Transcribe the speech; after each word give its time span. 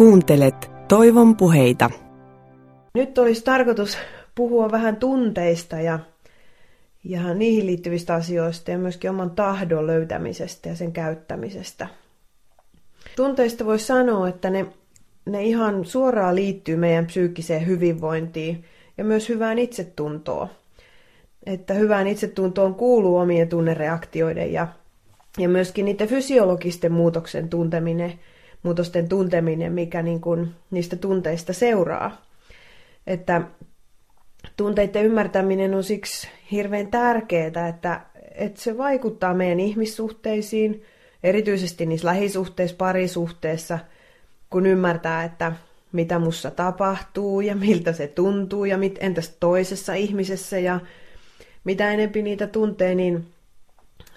Kuuntelet 0.00 0.70
Toivon 0.88 1.36
puheita. 1.36 1.90
Nyt 2.94 3.18
olisi 3.18 3.44
tarkoitus 3.44 3.98
puhua 4.34 4.70
vähän 4.70 4.96
tunteista 4.96 5.76
ja, 5.76 5.98
ja 7.04 7.34
niihin 7.34 7.66
liittyvistä 7.66 8.14
asioista 8.14 8.70
ja 8.70 8.78
myöskin 8.78 9.10
oman 9.10 9.30
tahdon 9.30 9.86
löytämisestä 9.86 10.68
ja 10.68 10.76
sen 10.76 10.92
käyttämisestä. 10.92 11.86
Tunteista 13.16 13.66
voisi 13.66 13.86
sanoa, 13.86 14.28
että 14.28 14.50
ne, 14.50 14.66
ne 15.26 15.44
ihan 15.44 15.84
suoraan 15.84 16.34
liittyy 16.34 16.76
meidän 16.76 17.06
psyykkiseen 17.06 17.66
hyvinvointiin 17.66 18.64
ja 18.98 19.04
myös 19.04 19.28
hyvään 19.28 19.58
itsetuntoon. 19.58 20.48
Että 21.46 21.74
hyvään 21.74 22.06
itsetuntoon 22.06 22.74
kuuluu 22.74 23.16
omien 23.16 23.48
tunnereaktioiden 23.48 24.52
ja, 24.52 24.68
ja 25.38 25.48
myöskin 25.48 25.84
niiden 25.84 26.08
fysiologisten 26.08 26.92
muutoksen 26.92 27.48
tunteminen– 27.48 28.12
muutosten 28.62 29.08
tunteminen, 29.08 29.72
mikä 29.72 30.02
niin 30.02 30.20
kuin 30.20 30.54
niistä 30.70 30.96
tunteista 30.96 31.52
seuraa. 31.52 32.24
Että 33.06 33.42
tunteiden 34.56 35.04
ymmärtäminen 35.04 35.74
on 35.74 35.84
siksi 35.84 36.28
hirveän 36.52 36.86
tärkeää, 36.86 37.68
että, 37.68 38.00
että 38.34 38.60
se 38.60 38.78
vaikuttaa 38.78 39.34
meidän 39.34 39.60
ihmissuhteisiin, 39.60 40.82
erityisesti 41.22 41.86
niissä 41.86 42.06
lähisuhteissa, 42.06 42.76
parisuhteissa, 42.76 43.78
kun 44.50 44.66
ymmärtää, 44.66 45.24
että 45.24 45.52
mitä 45.92 46.18
mussa 46.18 46.50
tapahtuu 46.50 47.40
ja 47.40 47.56
miltä 47.56 47.92
se 47.92 48.06
tuntuu 48.06 48.64
ja 48.64 48.78
mit, 48.78 48.98
entäs 49.00 49.36
toisessa 49.40 49.94
ihmisessä 49.94 50.58
ja 50.58 50.80
mitä 51.64 51.90
enempi 51.90 52.22
niitä 52.22 52.46
tuntee, 52.46 52.94
niin 52.94 53.26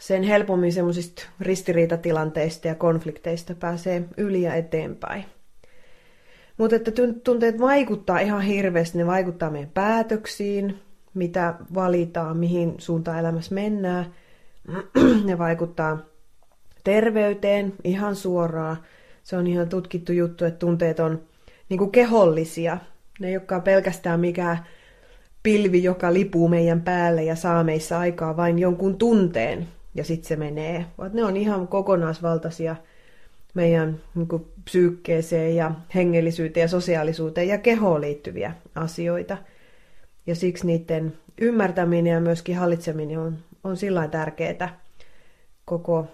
sen 0.07 0.23
helpommin 0.23 0.73
semmoisista 0.73 1.23
ristiriitatilanteista 1.39 2.67
ja 2.67 2.75
konflikteista 2.75 3.55
pääsee 3.55 4.03
yli 4.17 4.41
ja 4.41 4.55
eteenpäin. 4.55 5.25
Mutta 6.57 6.75
että 6.75 6.91
tunteet 7.23 7.59
vaikuttaa 7.59 8.19
ihan 8.19 8.41
hirveästi, 8.41 8.97
ne 8.97 9.05
vaikuttaa 9.05 9.49
meidän 9.49 9.71
päätöksiin, 9.73 10.79
mitä 11.13 11.53
valitaan, 11.75 12.37
mihin 12.37 12.75
suuntaan 12.77 13.19
elämässä 13.19 13.55
mennään. 13.55 14.13
ne 15.25 15.37
vaikuttaa 15.37 15.97
terveyteen 16.83 17.73
ihan 17.83 18.15
suoraan. 18.15 18.77
Se 19.23 19.37
on 19.37 19.47
ihan 19.47 19.69
tutkittu 19.69 20.11
juttu, 20.11 20.45
että 20.45 20.59
tunteet 20.59 20.99
on 20.99 21.21
niin 21.69 21.77
kuin 21.77 21.91
kehollisia. 21.91 22.77
Ne 23.19 23.27
ei 23.27 23.37
olekaan 23.37 23.61
pelkästään 23.61 24.19
mikään 24.19 24.65
pilvi, 25.43 25.83
joka 25.83 26.13
lipuu 26.13 26.47
meidän 26.47 26.81
päälle 26.81 27.23
ja 27.23 27.35
saa 27.35 27.63
meissä 27.63 27.99
aikaa 27.99 28.37
vain 28.37 28.59
jonkun 28.59 28.97
tunteen, 28.97 29.67
ja 29.95 30.03
sitten 30.03 30.27
se 30.27 30.35
menee. 30.35 30.85
Vaan 30.97 31.11
ne 31.13 31.23
on 31.23 31.37
ihan 31.37 31.67
kokonaisvaltaisia 31.67 32.75
meidän 33.53 34.01
niin 34.15 34.27
kuin, 34.27 34.45
psyykkeeseen 34.65 35.55
ja 35.55 35.71
hengellisyyteen 35.95 36.61
ja 36.61 36.67
sosiaalisuuteen 36.67 37.47
ja 37.47 37.57
kehoon 37.57 38.01
liittyviä 38.01 38.53
asioita. 38.75 39.37
Ja 40.27 40.35
siksi 40.35 40.67
niiden 40.67 41.17
ymmärtäminen 41.41 42.13
ja 42.13 42.21
myöskin 42.21 42.57
hallitseminen 42.57 43.19
on, 43.19 43.37
on 43.63 43.77
sillä 43.77 44.07
tärkeää 44.07 44.79
koko 45.65 46.07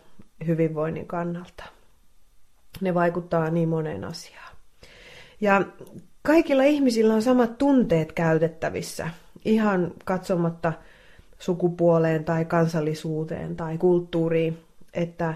hyvinvoinnin 0.48 1.08
kannalta. 1.08 1.64
Ne 2.82 2.94
vaikuttaa 2.94 3.50
niin 3.50 3.70
moneen 3.70 4.04
asiaan. 4.04 4.56
Ja 5.42 5.62
kaikilla 6.22 6.64
ihmisillä 6.64 7.14
on 7.14 7.22
samat 7.22 7.58
tunteet 7.58 8.12
käytettävissä, 8.12 9.10
ihan 9.46 9.92
katsomatta– 10.06 10.74
sukupuoleen 11.40 12.24
tai 12.24 12.46
kansallisuuteen 12.46 13.56
tai 13.56 13.78
kulttuuriin, 13.78 14.58
että, 14.94 15.34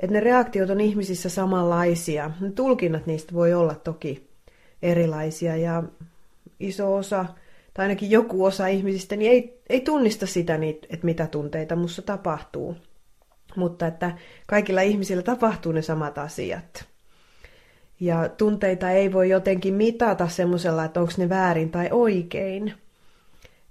että 0.00 0.14
ne 0.14 0.20
reaktiot 0.20 0.70
on 0.70 0.80
ihmisissä 0.80 1.28
samanlaisia. 1.28 2.30
Ne 2.40 2.50
tulkinnat 2.50 3.06
niistä 3.06 3.34
voi 3.34 3.54
olla 3.54 3.74
toki 3.74 4.28
erilaisia 4.82 5.56
ja 5.56 5.82
iso 6.60 6.94
osa, 6.94 7.24
tai 7.74 7.84
ainakin 7.84 8.10
joku 8.10 8.44
osa 8.44 8.66
ihmisistä, 8.66 9.16
niin 9.16 9.32
ei, 9.32 9.60
ei 9.68 9.80
tunnista 9.80 10.26
sitä, 10.26 10.58
että 10.90 11.06
mitä 11.06 11.26
tunteita 11.26 11.76
mussa 11.76 12.02
tapahtuu. 12.02 12.76
Mutta 13.56 13.86
että 13.86 14.12
kaikilla 14.46 14.80
ihmisillä 14.80 15.22
tapahtuu 15.22 15.72
ne 15.72 15.82
samat 15.82 16.18
asiat. 16.18 16.84
Ja 18.00 18.28
tunteita 18.28 18.90
ei 18.90 19.12
voi 19.12 19.28
jotenkin 19.28 19.74
mitata 19.74 20.28
semmoisella, 20.28 20.84
että 20.84 21.00
onko 21.00 21.12
ne 21.16 21.28
väärin 21.28 21.70
tai 21.70 21.88
oikein– 21.90 22.72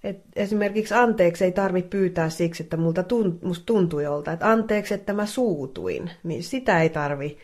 et 0.03 0.21
esimerkiksi 0.35 0.93
anteeksi 0.93 1.43
ei 1.43 1.51
tarvitse 1.51 1.89
pyytää 1.89 2.29
siksi, 2.29 2.63
että 2.63 2.77
multa 2.77 3.03
tunt, 3.03 3.43
musta 3.43 3.65
tuntui 3.65 4.03
jolta, 4.03 4.31
että 4.31 4.51
anteeksi, 4.51 4.93
että 4.93 5.13
mä 5.13 5.25
suutuin. 5.25 6.11
Niin 6.23 6.43
sitä 6.43 6.81
ei 6.81 6.89
tarvi 6.89 7.37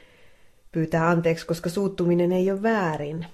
pyytää 0.71 1.09
anteeksi, 1.09 1.47
koska 1.47 1.69
suuttuminen 1.69 2.31
ei 2.31 2.51
ole 2.51 2.63
väärin. 2.63 3.25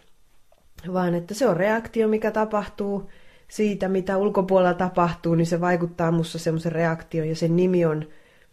Vaan 0.93 1.15
että 1.15 1.33
se 1.33 1.47
on 1.47 1.57
reaktio, 1.57 2.07
mikä 2.07 2.31
tapahtuu 2.31 3.09
siitä, 3.47 3.87
mitä 3.87 4.17
ulkopuolella 4.17 4.73
tapahtuu, 4.73 5.35
niin 5.35 5.45
se 5.45 5.61
vaikuttaa 5.61 6.11
mussa 6.11 6.39
semmoisen 6.39 6.71
reaktion 6.71 7.29
ja 7.29 7.35
sen 7.35 7.55
nimi 7.55 7.85
on, 7.85 8.07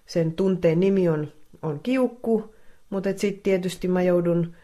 sen 0.07 0.33
tunteen 0.33 0.81
nimi 0.81 1.09
on, 1.09 1.33
on 1.63 1.81
kiukku, 1.83 2.55
mutta 2.91 3.11
sitten 3.17 3.43
tietysti 3.43 3.89
mä 3.89 4.03
joudun 4.03 4.55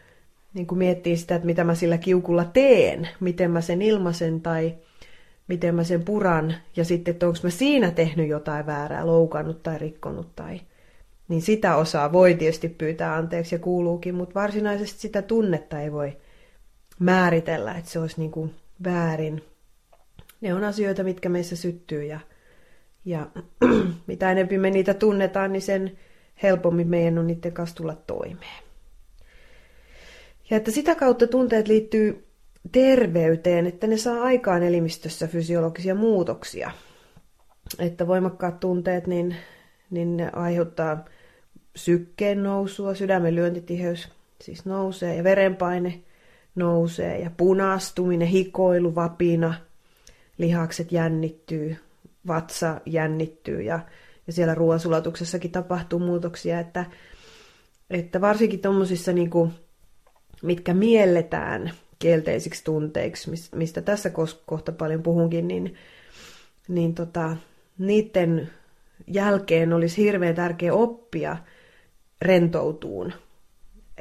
niin 0.53 0.67
miettimään 0.71 1.17
sitä, 1.17 1.35
että 1.35 1.45
mitä 1.45 1.63
mä 1.63 1.75
sillä 1.75 1.97
kiukulla 1.97 2.45
teen, 2.45 3.09
miten 3.19 3.51
mä 3.51 3.61
sen 3.61 3.81
ilmaisen 3.81 4.41
tai 4.41 4.75
miten 5.47 5.75
mä 5.75 5.83
sen 5.83 6.03
puran, 6.03 6.55
ja 6.75 6.85
sitten, 6.85 7.11
että 7.11 7.27
onko 7.27 7.39
mä 7.43 7.49
siinä 7.49 7.91
tehnyt 7.91 8.29
jotain 8.29 8.65
väärää, 8.65 9.07
loukannut 9.07 9.63
tai 9.63 9.79
rikkonut 9.79 10.35
tai... 10.35 10.61
Niin 11.27 11.41
sitä 11.41 11.75
osaa 11.75 12.11
voi 12.11 12.33
tietysti 12.33 12.69
pyytää 12.69 13.15
anteeksi 13.15 13.55
ja 13.55 13.59
kuuluukin, 13.59 14.15
mutta 14.15 14.39
varsinaisesti 14.39 15.01
sitä 15.01 15.21
tunnetta 15.21 15.81
ei 15.81 15.91
voi 15.91 16.17
määritellä, 16.99 17.73
että 17.73 17.91
se 17.91 17.99
olisi 17.99 18.19
niin 18.19 18.31
kuin 18.31 18.55
väärin. 18.83 19.43
Ne 20.41 20.53
on 20.53 20.63
asioita, 20.63 21.03
mitkä 21.03 21.29
meissä 21.29 21.55
syttyy 21.55 22.03
ja, 22.03 22.19
ja 23.05 23.27
mitä 24.07 24.31
enemmän 24.31 24.61
me 24.61 24.69
niitä 24.69 24.93
tunnetaan, 24.93 25.53
niin 25.53 25.61
sen 25.61 25.97
helpommin 26.43 26.87
meidän 26.87 27.17
on 27.17 27.27
niiden 27.27 27.51
kanssa 27.51 27.75
tulla 27.75 27.95
toimeen. 28.07 28.63
Ja 30.49 30.57
että 30.57 30.71
sitä 30.71 30.95
kautta 30.95 31.27
tunteet 31.27 31.67
liittyy 31.67 32.24
terveyteen, 32.71 33.67
että 33.67 33.87
ne 33.87 33.97
saa 33.97 34.21
aikaan 34.21 34.63
elimistössä 34.63 35.27
fysiologisia 35.27 35.95
muutoksia. 35.95 36.71
Että 37.79 38.07
voimakkaat 38.07 38.59
tunteet, 38.59 39.07
niin, 39.07 39.35
niin 39.89 40.17
ne 40.17 40.29
aiheuttaa 40.33 41.05
sykkeen 41.75 42.43
nousua, 42.43 42.95
sydämen 42.95 43.35
lyöntitiheys 43.35 44.09
siis 44.41 44.65
nousee 44.65 45.15
ja 45.15 45.23
verenpaine 45.23 46.01
nousee 46.55 47.19
ja 47.19 47.31
punastuminen, 47.37 48.27
hikoilu, 48.27 48.95
vapina, 48.95 49.53
lihakset 50.37 50.91
jännittyy, 50.91 51.77
vatsa 52.27 52.81
jännittyy 52.85 53.61
ja, 53.61 53.79
ja 54.27 54.33
siellä 54.33 54.55
ruoansulatuksessakin 54.55 55.51
tapahtuu 55.51 55.99
muutoksia, 55.99 56.59
että, 56.59 56.85
että 57.89 58.21
varsinkin 58.21 58.61
tuommoisissa, 58.61 59.13
niin 59.13 59.29
mitkä 60.41 60.73
mielletään– 60.73 61.71
kielteisiksi 61.99 62.63
tunteiksi, 62.63 63.31
mistä 63.55 63.81
tässä 63.81 64.11
kohta 64.45 64.71
paljon 64.71 65.03
puhunkin, 65.03 65.47
niin, 65.47 65.75
niin 66.67 66.95
tota, 66.95 67.37
niiden 67.77 68.49
jälkeen 69.07 69.73
olisi 69.73 70.03
hirveän 70.03 70.35
tärkeä 70.35 70.73
oppia 70.73 71.37
rentoutuun. 72.21 73.13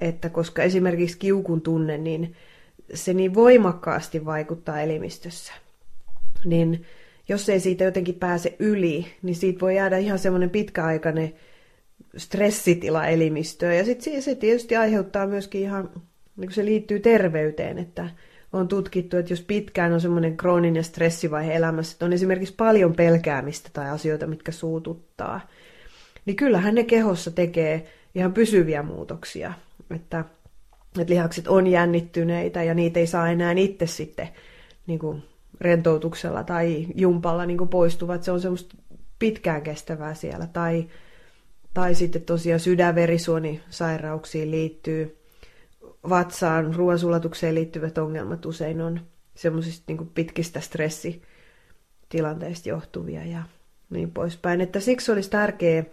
Että 0.01 0.29
koska 0.29 0.63
esimerkiksi 0.63 1.19
kiukun 1.19 1.61
tunne, 1.61 1.99
niin 1.99 2.35
se 2.95 3.15
niin 3.15 3.35
voimakkaasti 3.35 4.25
vaikuttaa 4.25 4.81
elimistössä. 4.81 5.53
Niin 6.45 6.85
jos 7.29 7.49
ei 7.49 7.61
siitä 7.61 7.85
jotenkin 7.85 8.15
pääse 8.15 8.57
yli, 8.59 9.07
niin 9.23 9.37
siitä 9.37 9.61
voi 9.61 9.77
jäädä 9.77 9.99
ihan 9.99 10.19
semmoinen 10.19 10.51
pitkäaikainen 10.51 11.35
stressitila 12.17 13.07
elimistöön. 13.07 13.77
Ja 13.77 13.85
sitten 13.85 14.23
se 14.23 14.35
tietysti 14.35 14.77
aiheuttaa 14.77 15.27
myöskin 15.27 15.61
ihan 15.61 15.91
niin 16.37 16.53
se 16.53 16.65
liittyy 16.65 17.01
terveyteen, 17.01 17.79
että 17.79 18.11
on 18.53 18.69
tutkittu, 18.69 19.17
että 19.17 19.33
jos 19.33 19.41
pitkään 19.41 19.93
on 19.93 20.01
semmoinen 20.01 20.37
krooninen 20.37 20.85
stressivaihe 20.85 21.55
elämässä, 21.55 21.93
että 21.95 22.05
on 22.05 22.13
esimerkiksi 22.13 22.55
paljon 22.57 22.95
pelkäämistä 22.95 23.71
tai 23.73 23.91
asioita, 23.91 24.27
mitkä 24.27 24.53
suututtaa, 24.53 25.41
niin 26.27 26.37
kyllähän 26.37 26.75
ne 26.75 26.85
kehossa 26.85 27.31
tekee 27.31 27.87
ihan 28.15 28.33
pysyviä 28.33 28.83
muutoksia, 28.83 29.53
että, 29.95 30.25
että 31.01 31.13
lihakset 31.13 31.49
on 31.49 31.67
jännittyneitä 31.67 32.63
ja 32.63 32.75
niitä 32.75 33.01
ei 33.01 33.07
saa 33.07 33.29
enää 33.29 33.53
itse 33.53 33.87
sitten 33.87 34.29
niin 34.87 34.99
kuin 34.99 35.23
rentoutuksella 35.61 36.45
tai 36.45 36.87
jumpalla 36.95 37.47
niin 37.47 37.59
kuin 37.59 37.71
poistuvat. 37.71 38.23
Se 38.23 38.33
on 38.33 38.41
semmoista 38.41 38.77
pitkään 39.19 39.63
kestävää 39.63 40.15
siellä. 40.15 40.47
Tai, 40.47 40.87
tai 41.75 41.95
sitten 41.95 42.23
tosiaan 42.23 42.61
sydänverisuonisairauksiin 42.61 44.51
liittyy 44.51 45.24
vatsaan, 46.09 46.75
ruoansulatukseen 46.75 47.55
liittyvät 47.55 47.99
ongelmat 47.99 48.47
usein 48.47 48.81
on 48.81 49.01
semmoisista 49.35 49.85
niin 49.89 50.11
pitkistä 50.15 50.61
stressitilanteista 50.61 52.69
johtuvia 52.69 53.25
ja 53.25 53.43
niin 53.91 54.11
poispäin. 54.11 54.61
Että 54.61 54.81
siksi 54.81 55.13
olisi 55.13 55.31
tärkeää 55.31 55.85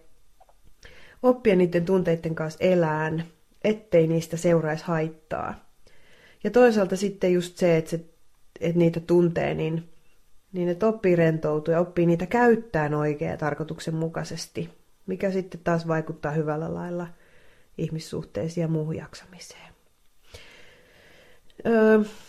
oppia 1.23 1.55
niiden 1.55 1.85
tunteiden 1.85 2.35
kanssa 2.35 2.59
elään, 2.61 3.23
ettei 3.63 4.07
niistä 4.07 4.37
seuraisi 4.37 4.85
haittaa. 4.85 5.71
Ja 6.43 6.51
toisaalta 6.51 6.95
sitten 6.95 7.33
just 7.33 7.57
se, 7.57 7.77
että, 7.77 7.89
se, 7.89 8.05
että 8.59 8.79
niitä 8.79 8.99
tuntee, 8.99 9.53
niin, 9.53 9.89
niin 10.53 10.69
että 10.69 10.87
oppii 10.87 11.15
rentoutua 11.15 11.73
ja 11.73 11.79
oppii 11.79 12.05
niitä 12.05 12.25
käyttämään 12.25 12.93
oikein 12.93 13.31
ja 13.31 13.37
tarkoituksenmukaisesti, 13.37 14.69
mikä 15.05 15.31
sitten 15.31 15.61
taas 15.63 15.87
vaikuttaa 15.87 16.31
hyvällä 16.31 16.73
lailla 16.73 17.07
ihmissuhteisiin 17.77 18.61
ja 18.61 18.67
muuhun 18.67 18.95
jaksamiseen. 18.95 19.70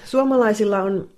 Suomalaisilla 0.04 0.82
on 0.82 1.08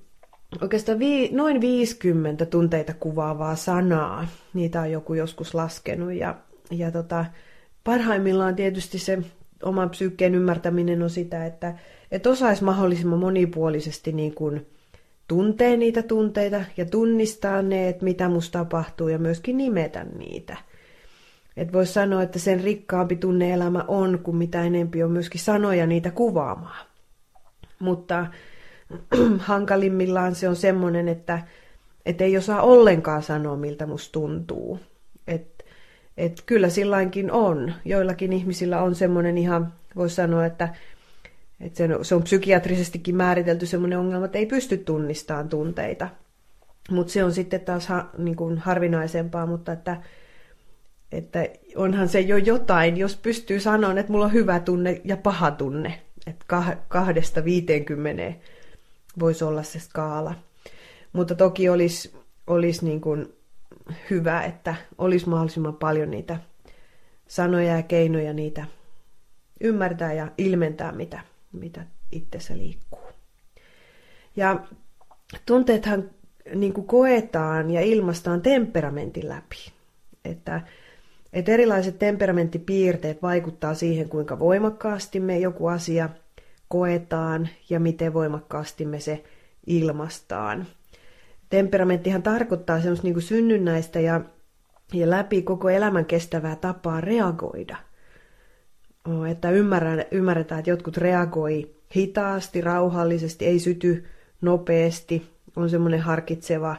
oikeastaan 0.62 0.98
vi, 0.98 1.28
noin 1.32 1.60
50 1.60 2.46
tunteita 2.46 2.94
kuvaavaa 2.94 3.56
sanaa. 3.56 4.28
Niitä 4.54 4.80
on 4.80 4.92
joku 4.92 5.14
joskus 5.14 5.54
laskenut 5.54 6.12
ja, 6.12 6.34
ja 6.70 6.90
tota, 6.90 7.24
parhaimmillaan 7.84 8.56
tietysti 8.56 8.98
se 8.98 9.18
oman 9.62 9.90
psyykkeen 9.90 10.34
ymmärtäminen 10.34 11.02
on 11.02 11.10
sitä, 11.10 11.46
että, 11.46 11.74
että 12.10 12.30
osaisi 12.30 12.64
mahdollisimman 12.64 13.18
monipuolisesti 13.18 14.12
niin 14.12 14.34
kuin 14.34 14.66
tuntee 15.28 15.76
niitä 15.76 16.02
tunteita 16.02 16.64
ja 16.76 16.84
tunnistaa 16.84 17.62
ne, 17.62 17.88
että 17.88 18.04
mitä 18.04 18.28
musta 18.28 18.58
tapahtuu 18.58 19.08
ja 19.08 19.18
myöskin 19.18 19.56
nimetä 19.56 20.04
niitä. 20.18 20.56
Et 21.56 21.72
voisi 21.72 21.92
sanoa, 21.92 22.22
että 22.22 22.38
sen 22.38 22.60
rikkaampi 22.60 23.16
tunneelämä 23.16 23.84
on, 23.88 24.18
kun 24.22 24.36
mitä 24.36 24.62
enempi 24.62 25.02
on 25.02 25.10
myöskin 25.10 25.40
sanoja 25.40 25.86
niitä 25.86 26.10
kuvaamaan. 26.10 26.86
Mutta 27.78 28.26
hankalimmillaan 29.38 30.34
se 30.34 30.48
on 30.48 30.56
semmoinen, 30.56 31.08
että 31.08 31.42
et 32.06 32.20
ei 32.20 32.36
osaa 32.36 32.62
ollenkaan 32.62 33.22
sanoa, 33.22 33.56
miltä 33.56 33.86
musta 33.86 34.12
tuntuu. 34.12 34.80
Et, 35.26 35.64
et 36.16 36.42
kyllä 36.46 36.68
silläkin 36.68 37.32
on. 37.32 37.74
Joillakin 37.84 38.32
ihmisillä 38.32 38.82
on 38.82 38.94
semmoinen 38.94 39.38
ihan, 39.38 39.72
voisi 39.96 40.14
sanoa, 40.14 40.46
että 40.46 40.68
et 41.60 41.76
se, 41.76 41.94
on, 41.94 42.04
se 42.04 42.14
on 42.14 42.22
psykiatrisestikin 42.22 43.16
määritelty 43.16 43.66
semmoinen 43.66 43.98
ongelma, 43.98 44.24
että 44.24 44.38
ei 44.38 44.46
pysty 44.46 44.76
tunnistamaan 44.76 45.48
tunteita. 45.48 46.08
Mutta 46.90 47.12
se 47.12 47.24
on 47.24 47.32
sitten 47.32 47.60
taas 47.60 47.86
ha, 47.86 48.10
niin 48.18 48.36
kuin 48.36 48.58
harvinaisempaa, 48.58 49.46
mutta 49.46 49.72
että, 49.72 49.96
että 51.12 51.48
onhan 51.76 52.08
se 52.08 52.20
jo 52.20 52.36
jotain, 52.36 52.96
jos 52.96 53.16
pystyy 53.16 53.60
sanomaan, 53.60 53.98
että 53.98 54.12
mulla 54.12 54.24
on 54.24 54.32
hyvä 54.32 54.60
tunne 54.60 55.00
ja 55.04 55.16
paha 55.16 55.50
tunne. 55.50 56.00
Että 56.26 56.44
kahdesta 56.88 57.44
viiteenkymmeneen 57.44 58.40
voisi 59.18 59.44
olla 59.44 59.62
se 59.62 59.80
skaala. 59.80 60.34
Mutta 61.12 61.34
toki 61.34 61.68
olisi, 61.68 62.16
olisi 62.46 62.84
niin 62.84 63.00
kuin 63.00 63.34
hyvä, 64.10 64.42
että 64.42 64.74
olisi 64.98 65.28
mahdollisimman 65.28 65.76
paljon 65.76 66.10
niitä 66.10 66.38
sanoja 67.26 67.76
ja 67.76 67.82
keinoja 67.82 68.32
niitä 68.32 68.66
ymmärtää 69.60 70.12
ja 70.12 70.28
ilmentää, 70.38 70.92
mitä, 70.92 71.20
mitä 71.52 71.86
itsessä 72.12 72.56
liikkuu. 72.56 73.08
Ja 74.36 74.66
tunteethan 75.46 76.10
niin 76.54 76.72
kuin 76.72 76.86
koetaan 76.86 77.70
ja 77.70 77.80
ilmastaan 77.80 78.42
temperamentin 78.42 79.28
läpi. 79.28 79.72
Että, 80.24 80.60
että 81.34 81.52
erilaiset 81.52 81.98
temperamenttipiirteet 81.98 83.22
vaikuttaa 83.22 83.74
siihen, 83.74 84.08
kuinka 84.08 84.38
voimakkaasti 84.38 85.20
me 85.20 85.38
joku 85.38 85.66
asia– 85.66 86.08
koetaan 86.74 87.48
ja 87.70 87.80
miten 87.80 88.14
voimakkaasti 88.14 88.84
me 88.84 89.00
se 89.00 89.24
ilmastaan. 89.66 90.66
Temperamenttihan 91.50 92.22
tarkoittaa 92.22 92.80
semmoista 92.80 93.06
niin 93.06 93.22
synnynnäistä 93.22 94.00
ja, 94.00 94.20
ja 94.92 95.10
läpi 95.10 95.42
koko 95.42 95.68
elämän 95.68 96.04
kestävää 96.04 96.56
tapaa 96.56 97.00
reagoida. 97.00 97.76
Että 99.30 99.50
ymmärretään, 100.10 100.58
että 100.58 100.70
jotkut 100.70 100.96
reagoi 100.96 101.74
hitaasti, 101.96 102.60
rauhallisesti, 102.60 103.46
ei 103.46 103.58
syty 103.58 104.04
nopeasti, 104.40 105.30
on 105.56 105.70
semmoinen 105.70 106.00
harkitseva 106.00 106.76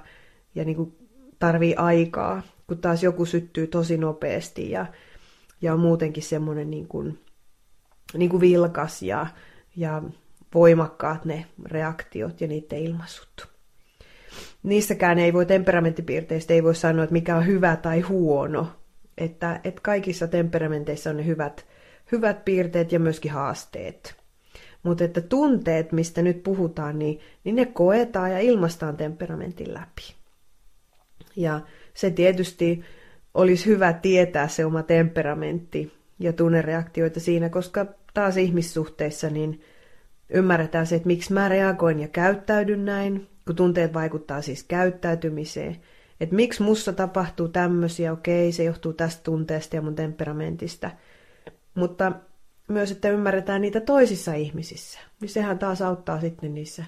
ja 0.56 0.66
niin 0.66 0.76
kuin 0.76 0.98
tarvii 1.40 1.76
aikaa, 1.76 2.42
kun 2.68 2.78
taas 2.78 3.04
joku 3.04 3.26
syttyy 3.26 3.68
tosi 3.68 3.98
nopeasti 3.98 4.72
ja, 4.72 4.86
ja 5.62 5.74
on 5.74 5.80
muutenkin 5.80 6.24
semmoinen 6.24 6.70
niin 6.70 6.88
kuin, 6.88 7.20
niin 8.14 8.30
kuin 8.30 8.42
vilkas 8.42 9.02
ja 9.02 9.28
ja 9.76 10.04
voimakkaat 10.54 11.26
ne 11.26 11.46
reaktiot 11.66 12.42
ja 12.42 12.48
niiden 12.48 12.80
ilmaisut. 12.80 13.48
Niissäkään 14.64 15.20
ei 15.20 15.34
voi 15.34 15.46
temperamenttipiirteistä 15.46 16.54
ei 16.54 16.64
voi 16.64 16.76
sanoa, 16.76 17.04
että 17.04 17.14
mikä 17.14 17.36
on 17.36 17.46
hyvä 17.46 17.76
tai 17.76 18.02
huono. 18.02 18.68
Että, 19.18 19.60
että 19.64 19.82
kaikissa 19.82 20.28
temperamenteissa 20.28 21.10
on 21.10 21.18
ne 21.18 21.26
hyvät, 21.26 21.66
hyvät 22.12 22.46
piirteet 22.46 22.92
ja 22.92 23.00
myöskin 23.00 23.32
haasteet. 23.32 24.16
Mutta 24.84 25.04
että 25.04 25.22
tunteet, 25.22 25.92
mistä 25.92 26.22
nyt 26.22 26.44
puhutaan, 26.44 27.00
niin, 27.00 27.20
niin 27.44 27.56
ne 27.56 27.66
koetaan 27.66 28.32
ja 28.32 28.40
ilmastaan 28.40 28.98
temperamentin 28.98 29.74
läpi. 29.74 30.16
Ja 31.36 31.62
se 31.96 32.12
tietysti 32.12 32.84
olisi 33.34 33.66
hyvä 33.66 33.94
tietää 33.94 34.48
se 34.48 34.66
oma 34.66 34.84
temperamentti 34.84 35.94
ja 36.20 36.34
tunnereaktioita 36.34 37.20
siinä, 37.20 37.50
koska 37.50 37.86
taas 38.14 38.38
ihmissuhteissa 38.38 39.30
niin 39.30 39.62
ymmärretään 40.30 40.88
se, 40.88 40.96
että 40.96 41.08
miksi 41.08 41.34
mä 41.34 41.50
reagoin 41.50 42.00
ja 42.00 42.08
käyttäydyn 42.08 42.86
näin, 42.86 43.28
kun 43.46 43.56
tunteet 43.56 43.94
vaikuttaa 43.94 44.42
siis 44.42 44.64
käyttäytymiseen. 44.64 45.78
Että 46.20 46.36
miksi 46.36 46.64
mussa 46.64 46.94
tapahtuu 46.94 47.48
tämmöisiä, 47.48 48.12
okei, 48.14 48.52
se 48.52 48.64
johtuu 48.64 48.94
tästä 48.94 49.24
tunteesta 49.24 49.76
ja 49.76 49.82
mun 49.82 49.96
temperamentista. 49.96 50.92
Mutta 51.76 52.12
myös, 52.68 52.92
että 52.92 53.10
ymmärretään 53.10 53.62
niitä 53.62 53.82
toisissa 53.82 54.34
ihmisissä, 54.34 55.00
niin 55.22 55.30
sehän 55.30 55.60
taas 55.60 55.82
auttaa 55.82 56.22
sitten 56.22 56.54
niissä 56.54 56.86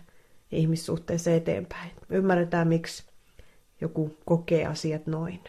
ihmissuhteissa 0.52 1.32
eteenpäin. 1.32 1.92
Ymmärretään, 2.10 2.68
miksi 2.68 3.07
joku 3.82 4.18
kokee 4.26 4.66
asiat 4.66 5.08
noin. 5.08 5.40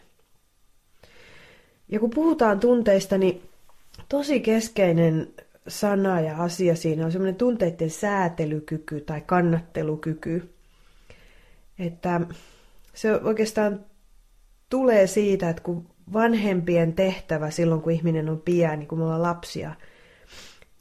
Ja 1.89 2.01
kun 2.01 2.11
puhutaan 2.11 2.61
tunteista, 2.61 3.19
niin 3.19 3.43
tosi 4.09 4.41
keskeinen 4.41 5.29
sana 5.69 6.21
ja 6.21 6.43
asia 6.43 6.77
siinä 6.77 7.05
on 7.05 7.13
semmoinen 7.13 7.37
tunteiden 7.37 7.91
säätelykyky 7.91 9.01
tai 9.01 9.21
kannattelukyky. 9.21 10.51
Että 11.79 12.21
se 12.95 13.15
oikeastaan 13.15 13.85
tulee 14.71 15.07
siitä, 15.07 15.51
että 15.51 15.63
kun 15.63 15.87
vanhempien 16.13 16.93
tehtävä 16.93 17.51
silloin, 17.51 17.83
kun 17.83 17.93
ihminen 17.93 18.29
on 18.29 18.41
pieni, 18.41 18.87
kun 18.87 18.99
me 18.99 19.05
ollaan 19.05 19.23
lapsia 19.23 19.75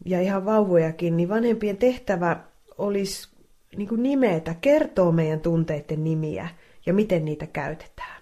ja 0.05 0.21
ihan 0.21 0.45
vauvojakin, 0.45 1.17
niin 1.17 1.29
vanhempien 1.29 1.77
tehtävä 1.77 2.39
olisi 2.77 3.30
niin 3.77 3.87
kuin 3.87 4.04
nimetä, 4.04 4.56
kertoa 4.61 5.11
meidän 5.11 5.39
tunteiden 5.39 6.04
nimiä 6.04 6.47
ja 6.87 6.94
miten 6.94 7.25
niitä 7.25 7.47
käytetään. 7.47 8.21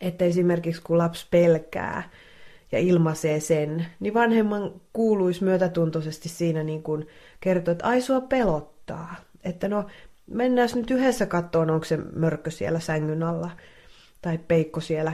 Että 0.00 0.24
esimerkiksi 0.24 0.82
kun 0.82 0.98
lapsi 0.98 1.26
pelkää, 1.30 2.02
ja 2.72 2.78
ilmaisee 2.78 3.40
sen, 3.40 3.86
niin 4.00 4.14
vanhemman 4.14 4.80
kuuluisi 4.92 5.44
myötätuntoisesti 5.44 6.28
siinä 6.28 6.62
niin 6.62 6.82
kuin 6.82 7.06
kertoa, 7.40 7.72
että 7.72 7.86
ai 7.86 8.00
sua 8.00 8.20
pelottaa. 8.20 9.14
Että 9.44 9.68
no, 9.68 9.86
mennään 10.26 10.68
nyt 10.74 10.90
yhdessä 10.90 11.26
kattoon, 11.26 11.70
onko 11.70 11.84
se 11.84 11.96
mörkö 11.96 12.50
siellä 12.50 12.80
sängyn 12.80 13.22
alla 13.22 13.50
tai 14.22 14.38
peikko 14.38 14.80
siellä 14.80 15.12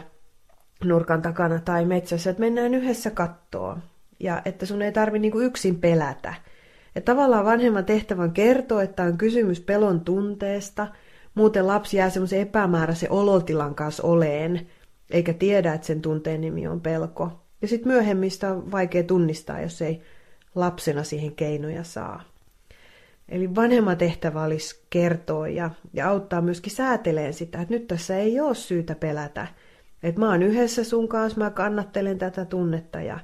nurkan 0.85 1.23
takana 1.23 1.61
tai 1.65 1.85
metsässä, 1.85 2.31
että 2.31 2.41
mennään 2.41 2.75
yhdessä 2.75 3.11
kattoon. 3.11 3.83
Ja 4.21 4.43
että 4.45 4.67
sun 4.67 4.83
ei 4.83 4.93
tarvi 4.93 5.19
niin 5.19 5.33
kuin 5.33 5.47
yksin 5.47 5.79
pelätä. 5.79 6.35
Että 6.97 7.13
tavallaan 7.13 7.45
vanhemman 7.45 7.85
tehtävän 7.85 8.33
kertoo, 8.33 8.81
että 8.81 9.03
on 9.03 9.19
kysymys 9.19 9.61
pelon 9.61 10.01
tunteesta, 10.01 10.87
muuten 11.37 11.67
lapsi 11.67 11.97
jää 11.97 12.11
semmoisen 12.11 12.41
epämääräisen 12.41 13.11
olotilan 13.11 13.75
kanssa 13.75 14.03
oleen, 14.03 14.67
eikä 15.11 15.33
tiedä, 15.33 15.75
että 15.75 15.87
sen 15.87 16.03
tunteen 16.03 16.41
nimi 16.41 16.67
on 16.67 16.81
pelko. 16.81 17.47
Ja 17.63 17.69
sitten 17.69 17.89
myöhemmistä 17.89 18.53
on 18.53 18.73
vaikea 18.73 19.03
tunnistaa, 19.03 19.61
jos 19.61 19.83
ei 19.83 20.03
lapsena 20.55 21.03
siihen 21.03 21.35
keinoja 21.35 21.85
saa. 21.85 22.23
Eli 23.29 23.55
vanhemman 23.55 23.97
tehtävä 23.97 24.43
olisi 24.43 24.85
kertoa 24.91 25.49
ja, 25.49 25.71
ja 25.93 26.09
auttaa 26.09 26.41
myöskin 26.41 26.73
sääteleen 26.73 27.35
sitä, 27.35 27.61
että 27.61 27.75
nyt 27.75 27.87
tässä 27.87 28.17
ei 28.17 28.41
ole 28.41 28.55
syytä 28.55 28.95
pelätä. 28.95 29.47
Että 30.03 30.21
mä 30.21 30.31
oon 30.31 30.43
yhdessä 30.43 30.85
sun 30.85 31.09
kanssa, 31.09 31.41
mä 31.41 31.51
kannattelen 31.51 32.19
tätä 32.19 32.45
tunnetta 32.45 33.01
ja 33.01 33.19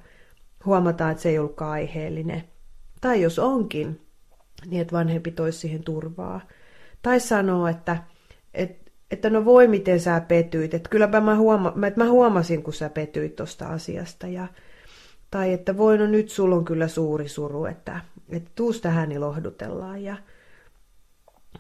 huomataan, 0.67 1.11
että 1.11 1.23
se 1.23 1.29
ei 1.29 1.39
ollutkaan 1.39 1.71
aiheellinen. 1.71 2.43
Tai 3.01 3.23
jos 3.23 3.39
onkin, 3.39 4.01
niin 4.67 4.83
että 4.83 4.97
vanhempi 4.97 5.31
toisi 5.31 5.59
siihen 5.59 5.85
turvaa. 5.85 6.41
Tai 7.03 7.21
sanoo, 7.21 7.67
että, 7.67 7.97
että 8.55 8.83
että 9.13 9.31
no 9.31 9.45
voi 9.45 9.69
miten 9.69 10.01
sä 10.01 10.21
petyit, 10.29 10.75
että 10.75 10.89
kylläpä 10.89 11.21
mä, 11.21 11.37
huoma, 11.37 11.73
että 11.87 12.01
mä 12.01 12.11
huomasin, 12.11 12.63
kun 12.63 12.73
sä 12.73 12.89
petyit 12.89 13.37
tosta 13.37 13.67
asiasta. 13.67 14.27
Ja, 14.27 14.49
tai 15.31 15.53
että 15.53 15.77
voi 15.77 15.99
no 15.99 16.07
nyt 16.07 16.29
sulla 16.29 16.57
on 16.57 16.65
kyllä 16.65 16.89
suuri 16.89 17.29
suru, 17.29 17.65
että, 17.65 18.01
että 18.31 18.51
tuus 18.55 18.81
tähän 18.81 19.09
niin 19.09 19.21
lohdutellaan. 19.21 20.03
Ja, 20.03 20.17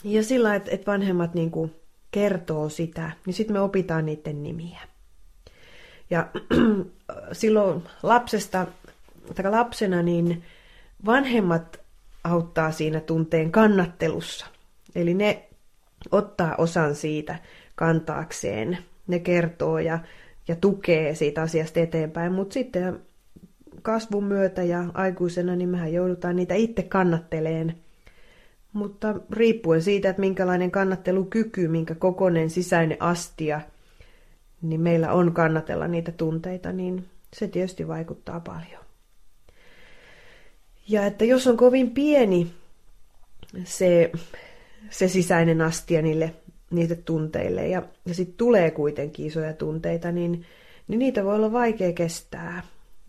ja 0.04 0.22
sillä, 0.22 0.54
että, 0.54 0.70
että 0.70 0.92
vanhemmat 0.92 1.34
niin 1.34 1.50
kuin 1.50 1.74
kertoo 2.10 2.68
sitä, 2.68 3.10
niin 3.26 3.34
sitten 3.34 3.56
me 3.56 3.60
opitaan 3.60 4.06
niiden 4.06 4.42
nimiä. 4.42 4.80
Ja 6.10 6.28
silloin 7.32 7.82
lapsesta, 8.02 8.66
tai 9.34 9.50
lapsena, 9.50 10.02
niin 10.02 10.42
vanhemmat 11.06 11.80
auttaa 12.24 12.70
siinä 12.70 13.00
tunteen 13.00 13.52
kannattelussa. 13.52 14.46
Eli 14.94 15.14
ne 15.14 15.48
ottaa 16.10 16.54
osan 16.58 16.94
siitä 16.94 17.38
kantaakseen. 17.74 18.78
Ne 19.06 19.18
kertoo 19.18 19.78
ja, 19.78 19.98
ja 20.48 20.56
tukee 20.56 21.14
siitä 21.14 21.42
asiasta 21.42 21.80
eteenpäin, 21.80 22.32
mutta 22.32 22.54
sitten 22.54 23.00
kasvun 23.82 24.24
myötä 24.24 24.62
ja 24.62 24.84
aikuisena, 24.94 25.56
niin 25.56 25.68
mehän 25.68 25.92
joudutaan 25.92 26.36
niitä 26.36 26.54
itse 26.54 26.82
kannatteleen. 26.82 27.76
Mutta 28.72 29.14
riippuen 29.30 29.82
siitä, 29.82 30.10
että 30.10 30.20
minkälainen 30.20 30.70
kannattelukyky, 30.70 31.68
minkä 31.68 31.94
kokonen 31.94 32.50
sisäinen 32.50 32.96
astia, 33.00 33.60
niin 34.62 34.80
meillä 34.80 35.12
on 35.12 35.32
kannatella 35.32 35.88
niitä 35.88 36.12
tunteita, 36.12 36.72
niin 36.72 37.04
se 37.34 37.48
tietysti 37.48 37.88
vaikuttaa 37.88 38.40
paljon. 38.40 38.82
Ja 40.88 41.06
että 41.06 41.24
jos 41.24 41.46
on 41.46 41.56
kovin 41.56 41.90
pieni 41.90 42.52
se, 43.64 44.12
se 44.90 45.08
sisäinen 45.08 45.60
astia 45.60 46.02
niille, 46.02 46.34
niille 46.70 46.96
tunteille 46.96 47.68
ja, 47.68 47.82
ja 48.06 48.14
sitten 48.14 48.36
tulee 48.36 48.70
kuitenkin 48.70 49.26
isoja 49.26 49.52
tunteita, 49.52 50.12
niin, 50.12 50.44
niin 50.88 50.98
niitä 50.98 51.24
voi 51.24 51.34
olla 51.34 51.52
vaikea 51.52 51.92
kestää. 51.92 52.62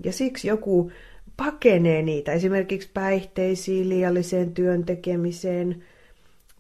Ja 0.04 0.14
siksi 0.14 0.48
joku 0.48 0.92
pakenee 1.38 2.02
niitä 2.02 2.32
esimerkiksi 2.34 2.90
päihteisiin, 2.94 3.90
liialliseen 3.90 4.54
työn 4.54 4.86
tekemiseen, 4.86 5.84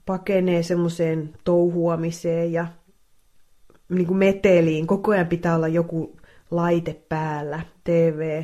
pakenee 0.05 0.63
semmoiseen 0.63 1.29
touhuamiseen 1.43 2.53
ja 2.53 2.67
niin 3.89 4.07
kuin 4.07 4.17
meteliin. 4.17 4.87
Koko 4.87 5.11
ajan 5.11 5.27
pitää 5.27 5.55
olla 5.55 5.67
joku 5.67 6.17
laite 6.51 7.01
päällä, 7.09 7.61
TV 7.83 8.43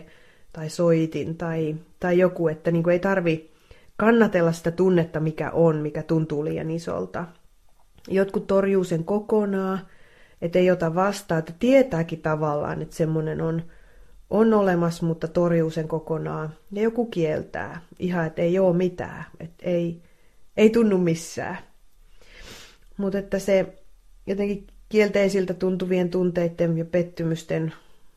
tai 0.53 0.69
soitin 0.69 1.37
tai, 1.37 1.75
tai 1.99 2.17
joku, 2.17 2.47
että 2.47 2.71
niin 2.71 2.83
kuin 2.83 2.93
ei 2.93 2.99
tarvi 2.99 3.51
kannatella 3.99 4.51
sitä 4.51 4.71
tunnetta, 4.71 5.19
mikä 5.19 5.51
on, 5.51 5.77
mikä 5.77 6.03
tuntuu 6.03 6.45
liian 6.45 6.71
isolta. 6.71 7.25
Jotkut 8.07 8.47
torjuu 8.47 8.83
sen 8.83 9.03
kokonaan, 9.03 9.79
ettei 10.41 10.71
ota 10.71 10.95
vastaan, 10.95 11.39
että 11.39 11.53
tietääkin 11.59 12.21
tavallaan, 12.21 12.81
että 12.81 12.95
semmoinen 12.95 13.41
on, 13.41 13.63
on 14.29 14.53
olemassa, 14.53 15.05
mutta 15.05 15.27
torjuu 15.27 15.69
sen 15.69 15.87
kokonaan. 15.87 16.53
Ja 16.71 16.81
joku 16.81 17.05
kieltää, 17.05 17.81
ihan, 17.99 18.27
että 18.27 18.41
ei 18.41 18.59
ole 18.59 18.77
mitään, 18.77 19.25
että 19.39 19.65
ei, 19.65 20.01
ei 20.57 20.69
tunnu 20.69 20.97
missään. 20.97 21.57
Mutta 22.97 23.17
että 23.17 23.39
se 23.39 23.73
jotenkin 24.27 24.67
kielteisiltä 24.89 25.53
tuntuvien 25.53 26.09
tunteiden 26.09 26.77
ja 26.77 26.85
pettymysten, 26.85 27.73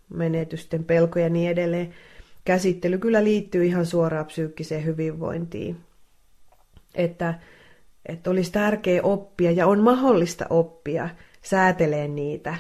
menetysten, 0.09 0.85
pelkoja 0.85 1.25
ja 1.25 1.31
niin 1.31 1.51
edelleen, 1.51 1.95
käsittely 2.45 2.99
kyllä 2.99 3.25
liittyy 3.25 3.65
ihan 3.65 3.87
suoraan 3.87 4.27
psyykkiseen 4.27 4.85
hyvinvointiin. 4.85 5.77
Että, 6.95 7.35
että 8.07 8.31
olisi 8.31 8.53
tärkeää 8.53 9.03
oppia 9.03 9.51
ja 9.51 9.67
on 9.67 9.81
mahdollista 9.81 10.47
oppia 10.51 11.09
sääteleen 11.43 12.15
niitä 12.15 12.55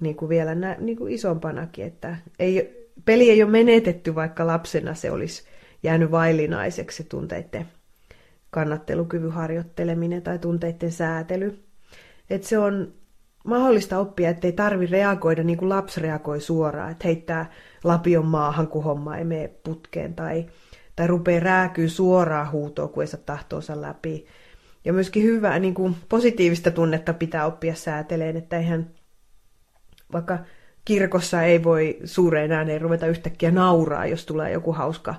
niin 0.00 0.16
kuin 0.16 0.28
vielä 0.28 0.54
nä, 0.54 0.76
niin 0.78 0.98
kuin 0.98 1.12
isompanakin, 1.14 1.84
että 1.84 2.16
ei, 2.38 2.78
peli 3.04 3.30
ei 3.30 3.42
ole 3.42 3.50
menetetty, 3.50 4.14
vaikka 4.14 4.46
lapsena 4.46 4.94
se 4.94 5.10
olisi 5.10 5.42
jäänyt 5.82 6.10
vaillinaiseksi 6.10 6.96
se 6.96 7.08
tunteiden 7.08 7.66
kannattelukyvyn 8.50 9.32
harjoitteleminen 9.32 10.22
tai 10.22 10.38
tunteiden 10.38 10.92
säätely. 10.92 11.58
Että 12.30 12.48
se 12.48 12.58
on 12.58 12.92
mahdollista 13.48 13.98
oppia, 13.98 14.30
ettei 14.30 14.52
tarvi 14.52 14.86
reagoida 14.86 15.42
niin 15.42 15.58
kuin 15.58 15.68
lapsi 15.68 16.00
reagoi 16.00 16.40
suoraan, 16.40 16.90
että 16.90 17.08
heittää 17.08 17.50
lapion 17.84 18.26
maahan, 18.26 18.68
kun 18.68 18.84
homma 18.84 19.16
ei 19.16 19.24
mene 19.24 19.48
putkeen, 19.48 20.14
tai, 20.14 20.46
tai 20.96 21.06
rupeaa 21.06 21.40
rääkyy 21.40 21.88
suoraan 21.88 22.52
huutoa, 22.52 22.88
kun 22.88 23.02
ei 23.02 23.06
saa 23.06 23.20
tahtoonsa 23.26 23.80
läpi. 23.80 24.26
Ja 24.84 24.92
myöskin 24.92 25.22
hyvää, 25.22 25.58
niin 25.58 25.74
kuin 25.74 25.96
positiivista 26.08 26.70
tunnetta 26.70 27.14
pitää 27.14 27.46
oppia 27.46 27.74
sääteleen, 27.74 28.36
että 28.36 28.58
eihän 28.58 28.90
vaikka 30.12 30.38
kirkossa 30.84 31.42
ei 31.42 31.64
voi 31.64 31.98
suureen 32.04 32.52
ääneen 32.52 32.80
ruveta 32.80 33.06
yhtäkkiä 33.06 33.50
nauraa, 33.50 34.06
jos 34.06 34.26
tulee 34.26 34.52
joku 34.52 34.72
hauska 34.72 35.14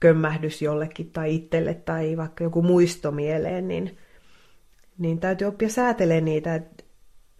kömmähdys 0.00 0.62
jollekin 0.62 1.10
tai 1.10 1.34
itselle 1.34 1.74
tai 1.74 2.16
vaikka 2.16 2.44
joku 2.44 2.62
muisto 2.62 3.10
mieleen, 3.10 3.68
niin, 3.68 3.96
niin 4.98 5.20
täytyy 5.20 5.46
oppia 5.46 5.68
säätelemään 5.68 6.24
niitä, 6.24 6.54
että 6.54 6.73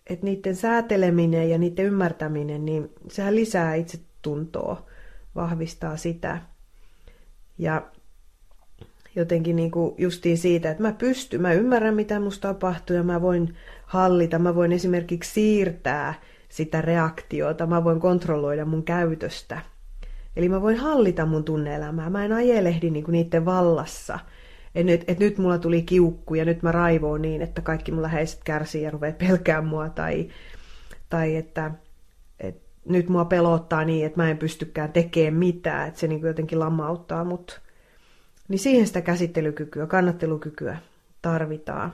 että 0.06 0.26
niiden 0.26 0.56
sääteleminen 0.56 1.50
ja 1.50 1.58
niiden 1.58 1.84
ymmärtäminen, 1.84 2.64
niin 2.64 2.90
sehän 3.08 3.36
lisää 3.36 3.74
itsetuntoa, 3.74 4.86
vahvistaa 5.34 5.96
sitä. 5.96 6.38
Ja 7.58 7.82
jotenkin 9.16 9.56
niin 9.56 9.70
kuin 9.70 9.94
justiin 9.98 10.38
siitä, 10.38 10.70
että 10.70 10.82
mä 10.82 10.92
pystyn, 10.92 11.40
mä 11.42 11.52
ymmärrän 11.52 11.94
mitä 11.94 12.20
musta 12.20 12.48
tapahtuu 12.48 12.96
ja 12.96 13.02
mä 13.02 13.22
voin 13.22 13.56
hallita, 13.86 14.38
mä 14.38 14.54
voin 14.54 14.72
esimerkiksi 14.72 15.32
siirtää 15.32 16.14
sitä 16.48 16.82
reaktiota, 16.82 17.66
mä 17.66 17.84
voin 17.84 18.00
kontrolloida 18.00 18.64
mun 18.64 18.82
käytöstä. 18.82 19.60
Eli 20.36 20.48
mä 20.48 20.62
voin 20.62 20.76
hallita 20.76 21.26
mun 21.26 21.44
tunneelämää, 21.44 22.10
mä 22.10 22.24
en 22.24 22.32
ajelehdi 22.32 22.90
niin 22.90 23.04
kuin 23.04 23.12
niiden 23.12 23.44
vallassa– 23.44 24.18
että 24.74 24.92
nyt, 24.92 25.04
et 25.08 25.18
nyt 25.18 25.38
mulla 25.38 25.58
tuli 25.58 25.82
kiukku 25.82 26.34
ja 26.34 26.44
nyt 26.44 26.62
mä 26.62 26.72
raivoon 26.72 27.22
niin, 27.22 27.42
että 27.42 27.62
kaikki 27.62 27.92
mun 27.92 28.02
läheiset 28.02 28.40
kärsii 28.44 28.82
ja 28.82 28.90
rupeaa 28.90 29.12
pelkää 29.12 29.62
mua 29.62 29.88
tai, 29.88 30.28
tai 31.08 31.36
että 31.36 31.70
et 32.40 32.62
nyt 32.84 33.08
mua 33.08 33.24
pelottaa 33.24 33.84
niin, 33.84 34.06
että 34.06 34.22
mä 34.22 34.30
en 34.30 34.38
pystykään 34.38 34.92
tekemään 34.92 35.34
mitään, 35.34 35.88
että 35.88 36.00
se 36.00 36.06
niin 36.06 36.22
jotenkin 36.22 36.60
lamauttaa 36.60 37.24
mut. 37.24 37.60
Niin 38.48 38.58
siihen 38.58 38.86
sitä 38.86 39.00
käsittelykykyä, 39.00 39.86
kannattelukykyä 39.86 40.78
tarvitaan. 41.22 41.92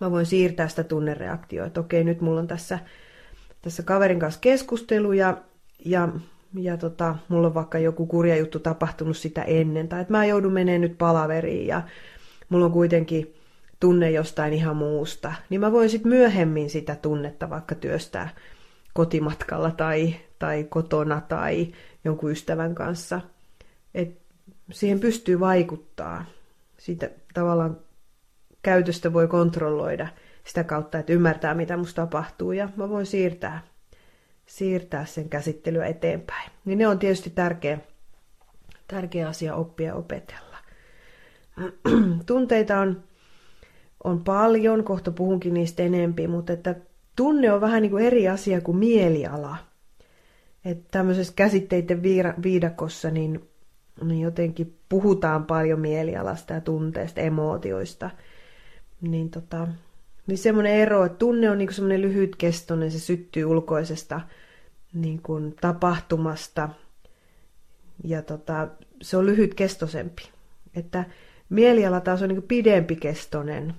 Mä 0.00 0.10
voin 0.10 0.26
siirtää 0.26 0.68
sitä 0.68 0.84
tunnereaktioa, 0.84 1.66
että 1.66 1.80
okei, 1.80 2.04
nyt 2.04 2.20
mulla 2.20 2.40
on 2.40 2.46
tässä, 2.46 2.78
tässä 3.62 3.82
kaverin 3.82 4.20
kanssa 4.20 4.40
keskustelu 4.40 5.12
ja, 5.12 5.36
ja 5.84 6.08
ja 6.56 6.76
tota, 6.76 7.16
mulla 7.28 7.46
on 7.46 7.54
vaikka 7.54 7.78
joku 7.78 8.06
kurja 8.06 8.36
juttu 8.36 8.58
tapahtunut 8.58 9.16
sitä 9.16 9.42
ennen, 9.42 9.88
tai 9.88 10.00
että 10.00 10.12
mä 10.12 10.24
joudun 10.24 10.52
menemään 10.52 10.80
nyt 10.80 10.98
palaveriin 10.98 11.66
ja 11.66 11.82
mulla 12.48 12.66
on 12.66 12.72
kuitenkin 12.72 13.34
tunne 13.80 14.10
jostain 14.10 14.52
ihan 14.52 14.76
muusta, 14.76 15.32
niin 15.50 15.60
mä 15.60 15.72
voin 15.72 15.90
sitten 15.90 16.08
myöhemmin 16.08 16.70
sitä 16.70 16.96
tunnetta 16.96 17.50
vaikka 17.50 17.74
työstää 17.74 18.28
kotimatkalla 18.92 19.70
tai, 19.70 20.14
tai 20.38 20.64
kotona 20.64 21.20
tai 21.20 21.72
jonkun 22.04 22.30
ystävän 22.30 22.74
kanssa. 22.74 23.20
Et 23.94 24.18
siihen 24.72 25.00
pystyy 25.00 25.40
vaikuttaa. 25.40 26.24
Siitä 26.78 27.10
tavallaan 27.34 27.76
käytöstä 28.62 29.12
voi 29.12 29.28
kontrolloida 29.28 30.08
sitä 30.44 30.64
kautta, 30.64 30.98
että 30.98 31.12
ymmärtää, 31.12 31.54
mitä 31.54 31.76
musta 31.76 32.02
tapahtuu, 32.02 32.52
ja 32.52 32.68
mä 32.76 32.88
voin 32.88 33.06
siirtää 33.06 33.62
siirtää 34.46 35.04
sen 35.04 35.28
käsittelyä 35.28 35.86
eteenpäin. 35.86 36.50
Niin 36.64 36.78
ne 36.78 36.88
on 36.88 36.98
tietysti 36.98 37.30
tärkeä, 37.30 37.78
tärkeä 38.88 39.28
asia 39.28 39.54
oppia 39.54 39.86
ja 39.86 39.94
opetella. 39.94 40.56
Tunteita 42.26 42.80
on, 42.80 43.04
on 44.04 44.24
paljon, 44.24 44.84
kohta 44.84 45.10
puhunkin 45.10 45.54
niistä 45.54 45.82
enempi, 45.82 46.28
mutta 46.28 46.52
että 46.52 46.74
tunne 47.16 47.52
on 47.52 47.60
vähän 47.60 47.82
niin 47.82 47.90
kuin 47.90 48.04
eri 48.04 48.28
asia 48.28 48.60
kuin 48.60 48.76
mieliala. 48.76 49.56
Että 50.64 50.84
tämmöisessä 50.90 51.32
käsitteiden 51.36 52.02
viidakossa 52.42 53.10
niin, 53.10 53.48
niin 54.04 54.20
jotenkin 54.20 54.78
puhutaan 54.88 55.44
paljon 55.44 55.80
mielialasta 55.80 56.54
ja 56.54 56.60
tunteista, 56.60 57.20
emootioista. 57.20 58.10
Niin 59.00 59.30
tota, 59.30 59.68
niin 60.26 60.38
semmoinen 60.38 60.72
ero, 60.72 61.04
että 61.04 61.18
tunne 61.18 61.50
on 61.50 61.58
niin 61.58 61.74
semmoinen 61.74 62.02
lyhytkestoinen, 62.02 62.90
se 62.90 62.98
syttyy 62.98 63.44
ulkoisesta 63.44 64.20
niin 64.92 65.22
kuin 65.22 65.54
tapahtumasta 65.60 66.68
ja 68.04 68.22
tota, 68.22 68.68
se 69.02 69.16
on 69.16 69.26
lyhytkestoisempi. 69.26 70.22
Että 70.76 71.04
mieliala 71.48 72.00
taas 72.00 72.22
on 72.22 72.28
niin 72.28 72.42
pidempikestoinen. 72.42 73.74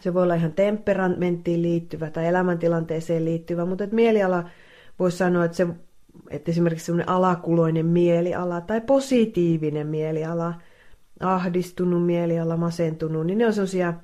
Se 0.00 0.14
voi 0.14 0.22
olla 0.22 0.34
ihan 0.34 0.52
temperamenttiin 0.52 1.62
liittyvä 1.62 2.10
tai 2.10 2.26
elämäntilanteeseen 2.26 3.24
liittyvä, 3.24 3.64
mutta 3.64 3.84
että 3.84 3.96
mieliala 3.96 4.44
voisi 4.98 5.16
sanoa, 5.16 5.44
että, 5.44 5.56
se, 5.56 5.66
että 6.30 6.50
esimerkiksi 6.50 6.86
semmoinen 6.86 7.08
alakuloinen 7.08 7.86
mieliala 7.86 8.60
tai 8.60 8.80
positiivinen 8.80 9.86
mieliala, 9.86 10.54
ahdistunut 11.20 12.06
mieliala, 12.06 12.56
masentunut, 12.56 13.26
niin 13.26 13.38
ne 13.38 13.46
on 13.46 13.52
sellaisia 13.52 13.94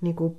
niin 0.00 0.16
kuin 0.16 0.36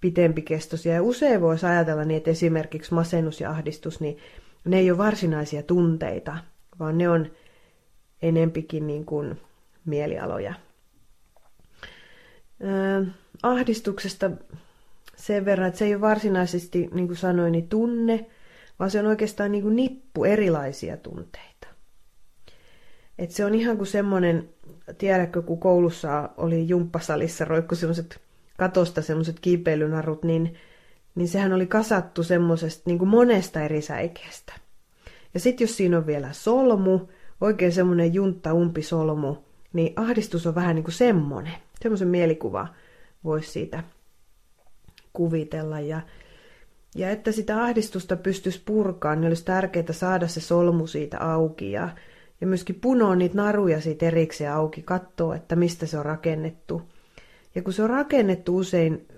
pitempikestoisia. 0.00 0.94
Ja 0.94 1.02
usein 1.02 1.40
voisi 1.40 1.66
ajatella 1.66 2.04
niin, 2.04 2.16
että 2.16 2.30
esimerkiksi 2.30 2.94
masennus 2.94 3.40
ja 3.40 3.50
ahdistus, 3.50 4.00
niin 4.00 4.18
ne 4.64 4.78
ei 4.78 4.90
ole 4.90 4.98
varsinaisia 4.98 5.62
tunteita, 5.62 6.38
vaan 6.78 6.98
ne 6.98 7.08
on 7.08 7.30
enempikin 8.22 8.86
niin 8.86 9.04
kuin 9.04 9.40
mielialoja. 9.84 10.54
Ää, 12.62 13.04
ahdistuksesta 13.42 14.30
sen 15.16 15.44
verran, 15.44 15.68
että 15.68 15.78
se 15.78 15.84
ei 15.84 15.94
ole 15.94 16.00
varsinaisesti, 16.00 16.88
niin 16.94 17.06
kuin 17.06 17.16
sanoin, 17.16 17.52
niin 17.52 17.68
tunne, 17.68 18.26
vaan 18.78 18.90
se 18.90 19.00
on 19.00 19.06
oikeastaan 19.06 19.52
niin 19.52 19.62
kuin 19.62 19.76
nippu 19.76 20.24
erilaisia 20.24 20.96
tunteita. 20.96 21.66
Et 23.18 23.30
se 23.30 23.44
on 23.44 23.54
ihan 23.54 23.76
kuin 23.76 23.86
semmoinen 23.86 24.48
tiedätkö, 24.98 25.42
kun 25.42 25.60
koulussa 25.60 26.30
oli 26.36 26.68
jumppasalissa 26.68 27.44
roikku 27.44 27.74
semmoiset 27.74 28.20
katosta 28.60 29.02
semmoiset 29.02 29.40
kiipeilynarut, 29.40 30.22
niin, 30.22 30.54
niin 31.14 31.28
sehän 31.28 31.52
oli 31.52 31.66
kasattu 31.66 32.22
semmoisesta 32.22 32.82
niin 32.86 33.08
monesta 33.08 33.60
eri 33.60 33.82
säikeestä. 33.82 34.52
Ja 35.34 35.40
sitten 35.40 35.64
jos 35.64 35.76
siinä 35.76 35.98
on 35.98 36.06
vielä 36.06 36.32
solmu, 36.32 37.00
oikein 37.40 37.72
semmoinen 37.72 38.14
juntta 38.14 38.52
umpi 38.52 38.82
solmu, 38.82 39.36
niin 39.72 39.92
ahdistus 39.96 40.46
on 40.46 40.54
vähän 40.54 40.76
niin 40.76 40.84
kuin 40.84 40.94
semmoinen. 40.94 41.52
Semmoisen 41.82 42.08
mielikuva 42.08 42.68
voisi 43.24 43.50
siitä 43.50 43.84
kuvitella. 45.12 45.80
Ja, 45.80 46.00
ja 46.94 47.10
että 47.10 47.32
sitä 47.32 47.62
ahdistusta 47.62 48.16
pystyisi 48.16 48.62
purkaan, 48.64 49.20
niin 49.20 49.28
olisi 49.28 49.44
tärkeää 49.44 49.92
saada 49.92 50.28
se 50.28 50.40
solmu 50.40 50.86
siitä 50.86 51.18
auki 51.18 51.72
ja, 51.72 51.88
ja 52.40 52.46
myöskin 52.46 52.80
punoa 52.80 53.16
niitä 53.16 53.36
naruja 53.36 53.80
siitä 53.80 54.06
erikseen 54.06 54.52
auki, 54.52 54.82
katsoa, 54.82 55.36
että 55.36 55.56
mistä 55.56 55.86
se 55.86 55.98
on 55.98 56.04
rakennettu. 56.04 56.82
Ja 57.54 57.62
kun 57.62 57.72
se 57.72 57.82
on 57.82 57.90
rakennettu 57.90 58.56
usein 58.56 59.08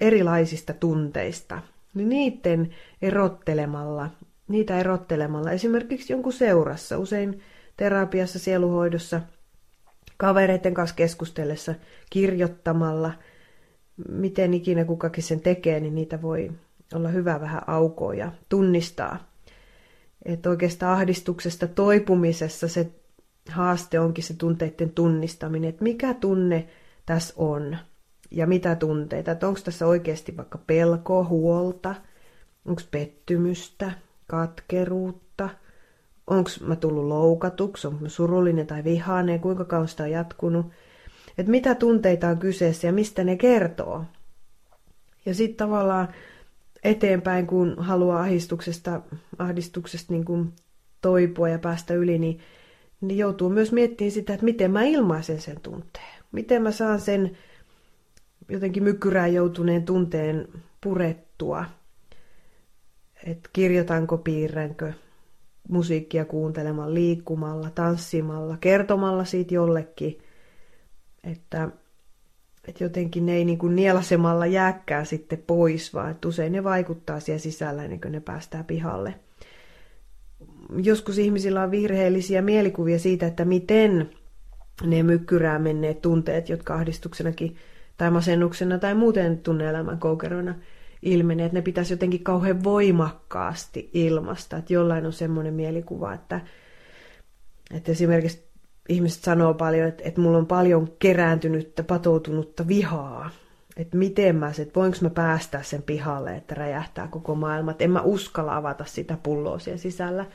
erilaisista 0.00 0.72
tunteista, 0.72 1.62
niin 1.94 2.08
niiden 2.08 2.74
erottelemalla, 3.02 4.10
niitä 4.48 4.78
erottelemalla, 4.80 5.50
esimerkiksi 5.50 6.12
jonkun 6.12 6.32
seurassa, 6.32 6.98
usein 6.98 7.40
terapiassa, 7.76 8.38
sieluhoidossa, 8.38 9.20
kavereiden 10.16 10.74
kanssa 10.74 10.96
keskustellessa, 10.96 11.74
kirjoittamalla, 12.10 13.12
miten 14.08 14.54
ikinä 14.54 14.84
kukakin 14.84 15.24
sen 15.24 15.40
tekee, 15.40 15.80
niin 15.80 15.94
niitä 15.94 16.22
voi 16.22 16.50
olla 16.94 17.08
hyvä 17.08 17.40
vähän 17.40 17.62
aukoa 17.66 18.14
ja 18.14 18.32
tunnistaa. 18.48 19.28
Että 20.24 20.50
oikeastaan 20.50 20.92
ahdistuksesta 20.92 21.66
toipumisessa 21.66 22.68
se 22.68 22.90
haaste 23.50 24.00
onkin 24.00 24.24
se 24.24 24.34
tunteiden 24.34 24.90
tunnistaminen, 24.90 25.68
että 25.68 25.84
mikä 25.84 26.14
tunne 26.14 26.68
tässä 27.08 27.34
on 27.36 27.76
ja 28.30 28.46
mitä 28.46 28.76
tunteita. 28.76 29.30
Että 29.30 29.48
onko 29.48 29.60
tässä 29.64 29.86
oikeasti 29.86 30.36
vaikka 30.36 30.58
pelkoa, 30.66 31.24
huolta, 31.24 31.94
onko 32.64 32.82
pettymystä, 32.90 33.92
katkeruutta, 34.26 35.48
onko 36.26 36.50
mä 36.60 36.76
tullut 36.76 37.04
loukatuksi, 37.04 37.86
onko 37.86 38.00
mä 38.00 38.08
surullinen 38.08 38.66
tai 38.66 38.84
vihainen, 38.84 39.40
kuinka 39.40 39.64
kauan 39.64 39.88
sitä 39.88 40.02
on 40.02 40.10
jatkunut. 40.10 40.66
Että 41.38 41.50
mitä 41.50 41.74
tunteita 41.74 42.28
on 42.28 42.38
kyseessä 42.38 42.86
ja 42.86 42.92
mistä 42.92 43.24
ne 43.24 43.36
kertoo. 43.36 44.04
Ja 45.26 45.34
sitten 45.34 45.56
tavallaan 45.56 46.08
eteenpäin, 46.84 47.46
kun 47.46 47.74
haluaa 47.78 48.20
ahdistuksesta, 48.20 49.00
ahdistuksesta 49.38 50.12
niin 50.12 50.24
kuin 50.24 50.52
toipua 51.00 51.48
ja 51.48 51.58
päästä 51.58 51.94
yli, 51.94 52.18
niin, 52.18 52.38
niin 53.00 53.18
joutuu 53.18 53.48
myös 53.48 53.72
miettimään 53.72 54.12
sitä, 54.12 54.34
että 54.34 54.44
miten 54.44 54.70
mä 54.70 54.82
ilmaisen 54.82 55.40
sen 55.40 55.60
tunteen. 55.60 56.17
Miten 56.32 56.62
mä 56.62 56.70
saan 56.70 57.00
sen 57.00 57.36
jotenkin 58.48 58.82
mykyrään 58.82 59.34
joutuneen 59.34 59.82
tunteen 59.82 60.48
purettua. 60.80 61.64
Että 63.26 63.50
kirjoitanko, 63.52 64.18
piirränkö, 64.18 64.92
musiikkia 65.68 66.24
kuuntelemalla, 66.24 66.94
liikkumalla, 66.94 67.70
tanssimalla, 67.70 68.56
kertomalla 68.56 69.24
siitä 69.24 69.54
jollekin. 69.54 70.18
Että, 71.24 71.68
että 72.68 72.84
jotenkin 72.84 73.26
ne 73.26 73.32
ei 73.32 73.44
niin 73.44 73.58
kuin 73.58 73.76
nielasemalla 73.76 74.46
jääkkää 74.46 75.04
sitten 75.04 75.42
pois, 75.46 75.94
vaan 75.94 76.10
että 76.10 76.28
usein 76.28 76.52
ne 76.52 76.64
vaikuttaa 76.64 77.20
siellä 77.20 77.38
sisällä 77.38 77.84
ennen 77.84 78.00
kuin 78.00 78.12
ne 78.12 78.20
päästään 78.20 78.64
pihalle. 78.64 79.14
Joskus 80.82 81.18
ihmisillä 81.18 81.62
on 81.62 81.70
virheellisiä 81.70 82.42
mielikuvia 82.42 82.98
siitä, 82.98 83.26
että 83.26 83.44
miten 83.44 84.10
ne 84.82 85.02
mykkyrää 85.02 85.58
menneet 85.58 86.02
tunteet, 86.02 86.48
jotka 86.48 86.74
ahdistuksenakin 86.74 87.56
tai 87.96 88.10
masennuksena 88.10 88.78
tai 88.78 88.94
muuten 88.94 89.38
tunneelämän 89.38 89.98
koukeroina 89.98 90.54
ilmenee, 91.02 91.46
että 91.46 91.58
ne 91.58 91.62
pitäisi 91.62 91.92
jotenkin 91.92 92.24
kauhean 92.24 92.64
voimakkaasti 92.64 93.90
ilmasta. 93.94 94.56
Että 94.56 94.72
jollain 94.72 95.06
on 95.06 95.12
semmoinen 95.12 95.54
mielikuva, 95.54 96.14
että, 96.14 96.40
että 97.74 97.92
esimerkiksi 97.92 98.48
ihmiset 98.88 99.22
sanoo 99.22 99.54
paljon, 99.54 99.88
että, 99.88 100.02
että 100.06 100.20
mulla 100.20 100.38
on 100.38 100.46
paljon 100.46 100.88
kerääntynyttä, 100.98 101.82
patoutunutta 101.82 102.68
vihaa. 102.68 103.30
Että 103.76 103.96
miten 103.96 104.36
mä, 104.36 104.52
että 104.58 104.80
voinko 104.80 104.98
mä 105.00 105.10
päästää 105.10 105.62
sen 105.62 105.82
pihalle, 105.82 106.36
että 106.36 106.54
räjähtää 106.54 107.08
koko 107.08 107.34
maailma. 107.34 107.70
Että 107.70 107.84
en 107.84 107.90
mä 107.90 108.00
uskalla 108.00 108.56
avata 108.56 108.84
sitä 108.84 109.18
pulloa 109.22 109.58
siellä 109.58 109.78
sisällä. 109.78 110.26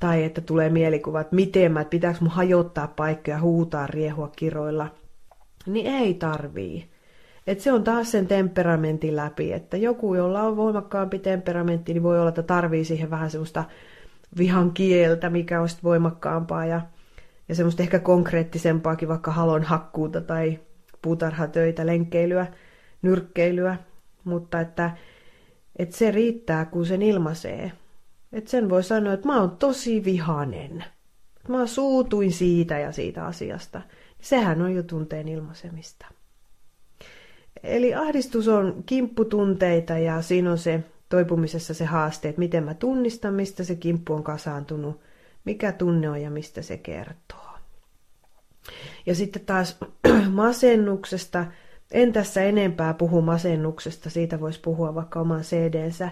Tai 0.00 0.24
että 0.24 0.40
tulee 0.40 0.70
mielikuva, 0.70 1.20
että 1.20 1.36
miten 1.36 1.72
mä, 1.72 1.80
että 1.80 1.90
pitääkö 1.90 2.18
mun 2.20 2.30
hajottaa 2.30 2.88
paikkoja, 2.88 3.40
huutaa, 3.40 3.86
riehua 3.86 4.30
kiroilla. 4.36 4.88
Niin 5.66 5.86
ei 5.86 6.14
tarvii. 6.14 6.90
Et 7.46 7.60
se 7.60 7.72
on 7.72 7.84
taas 7.84 8.10
sen 8.10 8.26
temperamentin 8.26 9.16
läpi, 9.16 9.52
että 9.52 9.76
joku, 9.76 10.14
jolla 10.14 10.42
on 10.42 10.56
voimakkaampi 10.56 11.18
temperamentti, 11.18 11.92
niin 11.92 12.02
voi 12.02 12.18
olla, 12.18 12.28
että 12.28 12.42
tarvii 12.42 12.84
siihen 12.84 13.10
vähän 13.10 13.30
semmoista 13.30 13.64
vihan 14.38 14.72
kieltä, 14.72 15.30
mikä 15.30 15.60
on 15.60 15.68
voimakkaampaa 15.84 16.66
ja, 16.66 16.80
ja 17.48 17.54
semmoista 17.54 17.82
ehkä 17.82 17.98
konkreettisempaakin, 17.98 19.08
vaikka 19.08 19.32
halon 19.32 19.62
hakkuuta 19.62 20.20
tai 20.20 20.58
puutarhatöitä, 21.02 21.86
lenkkeilyä, 21.86 22.46
nyrkkeilyä, 23.02 23.76
mutta 24.24 24.60
että, 24.60 24.90
että 25.76 25.96
se 25.96 26.10
riittää, 26.10 26.64
kun 26.64 26.86
sen 26.86 27.02
ilmaisee. 27.02 27.72
Että 28.32 28.50
sen 28.50 28.70
voi 28.70 28.82
sanoa, 28.82 29.12
että 29.12 29.26
mä 29.26 29.40
oon 29.40 29.56
tosi 29.56 30.04
vihanen. 30.04 30.84
Mä 31.48 31.66
suutuin 31.66 32.32
siitä 32.32 32.78
ja 32.78 32.92
siitä 32.92 33.26
asiasta. 33.26 33.82
Sehän 34.20 34.62
on 34.62 34.74
jo 34.74 34.82
tunteen 34.82 35.28
ilmaisemista. 35.28 36.06
Eli 37.62 37.94
ahdistus 37.94 38.48
on 38.48 38.82
kimpputunteita 38.86 39.98
ja 39.98 40.22
siinä 40.22 40.50
on 40.50 40.58
se 40.58 40.84
toipumisessa 41.08 41.74
se 41.74 41.84
haaste, 41.84 42.28
että 42.28 42.38
miten 42.38 42.64
mä 42.64 42.74
tunnistan, 42.74 43.34
mistä 43.34 43.64
se 43.64 43.74
kimppu 43.74 44.14
on 44.14 44.22
kasaantunut, 44.22 45.00
mikä 45.44 45.72
tunne 45.72 46.10
on 46.10 46.22
ja 46.22 46.30
mistä 46.30 46.62
se 46.62 46.76
kertoo. 46.76 47.46
Ja 49.06 49.14
sitten 49.14 49.44
taas 49.44 49.78
masennuksesta, 50.30 51.46
en 51.90 52.12
tässä 52.12 52.42
enempää 52.42 52.94
puhu 52.94 53.22
masennuksesta, 53.22 54.10
siitä 54.10 54.40
voisi 54.40 54.60
puhua 54.60 54.94
vaikka 54.94 55.20
oman 55.20 55.40
CD-nsä, 55.40 56.10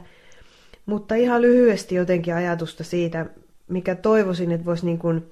mutta 0.86 1.14
ihan 1.14 1.42
lyhyesti 1.42 1.94
jotenkin 1.94 2.34
ajatusta 2.34 2.84
siitä, 2.84 3.26
mikä 3.68 3.94
toivoisin, 3.94 4.52
että 4.52 4.66
voisi 4.66 4.86
niin 4.86 4.98
kuin 4.98 5.24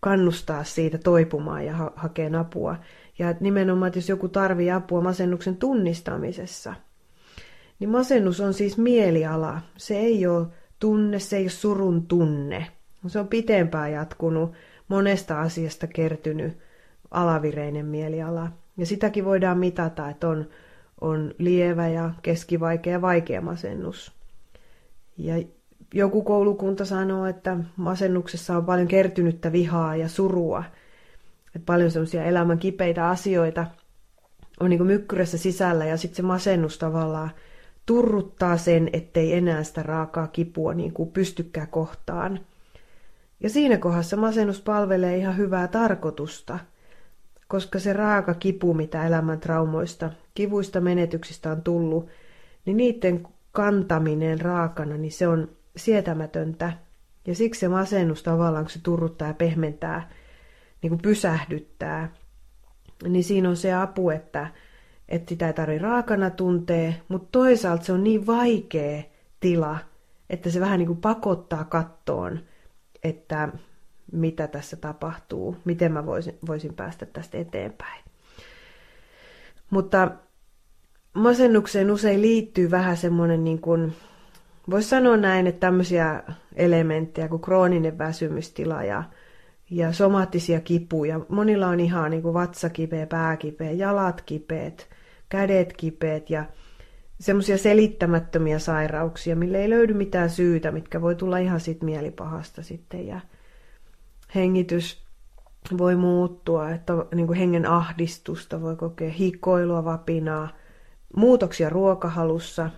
kannustaa 0.00 0.64
siitä 0.64 0.98
toipumaan 0.98 1.66
ja 1.66 1.76
ha- 1.76 1.92
hakea 1.96 2.40
apua. 2.40 2.76
Ja 3.18 3.34
nimenomaan, 3.40 3.86
että 3.86 3.98
jos 3.98 4.08
joku 4.08 4.28
tarvii 4.28 4.70
apua 4.70 5.00
masennuksen 5.00 5.56
tunnistamisessa, 5.56 6.74
niin 7.78 7.90
masennus 7.90 8.40
on 8.40 8.54
siis 8.54 8.78
mieliala. 8.78 9.60
Se 9.76 9.96
ei 9.96 10.26
ole 10.26 10.46
tunne, 10.78 11.18
se 11.18 11.36
ei 11.36 11.42
ole 11.42 11.50
surun 11.50 12.06
tunne. 12.06 12.66
Se 13.06 13.18
on 13.18 13.28
pitempään 13.28 13.92
jatkunut, 13.92 14.52
monesta 14.88 15.40
asiasta 15.40 15.86
kertynyt 15.86 16.58
alavireinen 17.10 17.86
mieliala. 17.86 18.48
Ja 18.76 18.86
sitäkin 18.86 19.24
voidaan 19.24 19.58
mitata, 19.58 20.10
että 20.10 20.28
on, 20.28 20.48
on 21.00 21.34
lievä 21.38 21.88
ja 21.88 22.10
keskivaikea 22.22 22.92
ja 22.92 23.02
vaikea 23.02 23.40
masennus. 23.40 24.21
Ja 25.16 25.34
joku 25.94 26.22
koulukunta 26.22 26.84
sanoo, 26.84 27.26
että 27.26 27.56
masennuksessa 27.76 28.56
on 28.56 28.64
paljon 28.64 28.88
kertynyttä 28.88 29.52
vihaa 29.52 29.96
ja 29.96 30.08
surua. 30.08 30.64
Että 31.46 31.66
paljon 31.66 31.90
semmoisia 31.90 32.24
elämän 32.24 32.58
kipeitä 32.58 33.08
asioita 33.08 33.66
on 34.60 34.70
niin 34.70 34.86
mykkyrässä 34.86 35.38
sisällä 35.38 35.84
ja 35.84 35.96
sitten 35.96 36.16
se 36.16 36.22
masennus 36.22 36.78
tavallaan 36.78 37.30
turruttaa 37.86 38.56
sen, 38.56 38.90
ettei 38.92 39.34
enää 39.34 39.62
sitä 39.62 39.82
raakaa 39.82 40.26
kipua 40.26 40.74
niin 40.74 40.92
kuin 40.92 41.10
pystykään 41.10 41.68
kohtaan. 41.68 42.40
Ja 43.40 43.50
siinä 43.50 43.76
kohdassa 43.76 44.16
masennus 44.16 44.60
palvelee 44.60 45.16
ihan 45.16 45.36
hyvää 45.36 45.68
tarkoitusta, 45.68 46.58
koska 47.48 47.78
se 47.78 47.92
raaka 47.92 48.34
kipu, 48.34 48.74
mitä 48.74 49.06
elämän 49.06 49.40
traumoista, 49.40 50.10
kivuista 50.34 50.80
menetyksistä 50.80 51.50
on 51.50 51.62
tullut, 51.62 52.08
niin 52.64 52.76
niiden 52.76 53.26
kantaminen 53.52 54.40
raakana, 54.40 54.96
niin 54.96 55.12
se 55.12 55.28
on 55.28 55.48
sietämätöntä. 55.76 56.72
Ja 57.26 57.34
siksi 57.34 57.60
se 57.60 57.68
masennus 57.68 58.22
tavallaan, 58.22 58.64
kun 58.64 58.70
se 58.70 58.80
turruttaa 58.82 59.28
ja 59.28 59.34
pehmentää, 59.34 60.10
niin 60.82 60.90
kuin 60.90 61.02
pysähdyttää, 61.02 62.12
niin 63.08 63.24
siinä 63.24 63.48
on 63.48 63.56
se 63.56 63.74
apu, 63.74 64.10
että, 64.10 64.46
että 65.08 65.28
sitä 65.28 65.46
ei 65.46 65.52
tarvitse 65.52 65.82
raakana 65.82 66.30
tuntee, 66.30 67.00
mutta 67.08 67.28
toisaalta 67.32 67.84
se 67.84 67.92
on 67.92 68.04
niin 68.04 68.26
vaikea 68.26 69.02
tila, 69.40 69.78
että 70.30 70.50
se 70.50 70.60
vähän 70.60 70.78
niin 70.78 70.86
kuin 70.86 71.00
pakottaa 71.00 71.64
kattoon, 71.64 72.40
että 73.04 73.48
mitä 74.12 74.46
tässä 74.46 74.76
tapahtuu, 74.76 75.56
miten 75.64 75.92
mä 75.92 76.06
voisin, 76.06 76.38
voisin 76.46 76.74
päästä 76.74 77.06
tästä 77.06 77.38
eteenpäin. 77.38 78.04
Mutta 79.70 80.10
masennukseen 81.14 81.90
usein 81.90 82.22
liittyy 82.22 82.70
vähän 82.70 82.96
semmoinen 82.96 83.44
niin 83.44 83.60
kuin 83.60 83.92
Voisi 84.70 84.88
sanoa 84.88 85.16
näin, 85.16 85.46
että 85.46 85.60
tämmöisiä 85.60 86.22
elementtejä 86.56 87.28
kuin 87.28 87.42
krooninen 87.42 87.98
väsymystila 87.98 88.82
ja, 88.82 89.02
ja 89.70 89.92
somaattisia 89.92 90.60
kipuja. 90.60 91.20
Monilla 91.28 91.68
on 91.68 91.80
ihan 91.80 92.10
niin 92.10 92.22
kuin 92.22 92.34
vatsakipeä, 92.34 93.06
pääkipeä, 93.06 93.70
jalat 93.70 94.22
kipeät, 94.22 94.88
kädet 95.28 95.72
kipeät 95.72 96.30
ja 96.30 96.44
semmoisia 97.20 97.58
selittämättömiä 97.58 98.58
sairauksia, 98.58 99.36
mille 99.36 99.58
ei 99.58 99.70
löydy 99.70 99.94
mitään 99.94 100.30
syytä, 100.30 100.70
mitkä 100.70 101.00
voi 101.00 101.14
tulla 101.14 101.38
ihan 101.38 101.60
sit 101.60 101.82
mielipahasta 101.82 102.62
sitten. 102.62 103.06
Ja 103.06 103.20
hengitys 104.34 105.02
voi 105.78 105.96
muuttua, 105.96 106.70
että 106.70 106.92
niin 107.14 107.26
kuin 107.26 107.38
hengen 107.38 107.66
ahdistusta 107.66 108.60
voi 108.60 108.76
kokea, 108.76 109.10
hikoilua, 109.10 109.84
vapinaa, 109.84 110.48
muutoksia 111.16 111.70
ruokahalussa. 111.70 112.70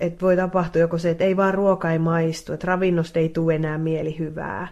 Että 0.00 0.20
voi 0.20 0.36
tapahtua 0.36 0.80
joko 0.80 0.98
se, 0.98 1.10
että 1.10 1.24
ei 1.24 1.36
vaan 1.36 1.54
ruoka 1.54 1.92
ei 1.92 1.98
maistu, 1.98 2.52
että 2.52 2.66
ravinnosta 2.66 3.18
ei 3.18 3.28
tule 3.28 3.54
enää 3.54 3.78
mielihyvää, 3.78 4.68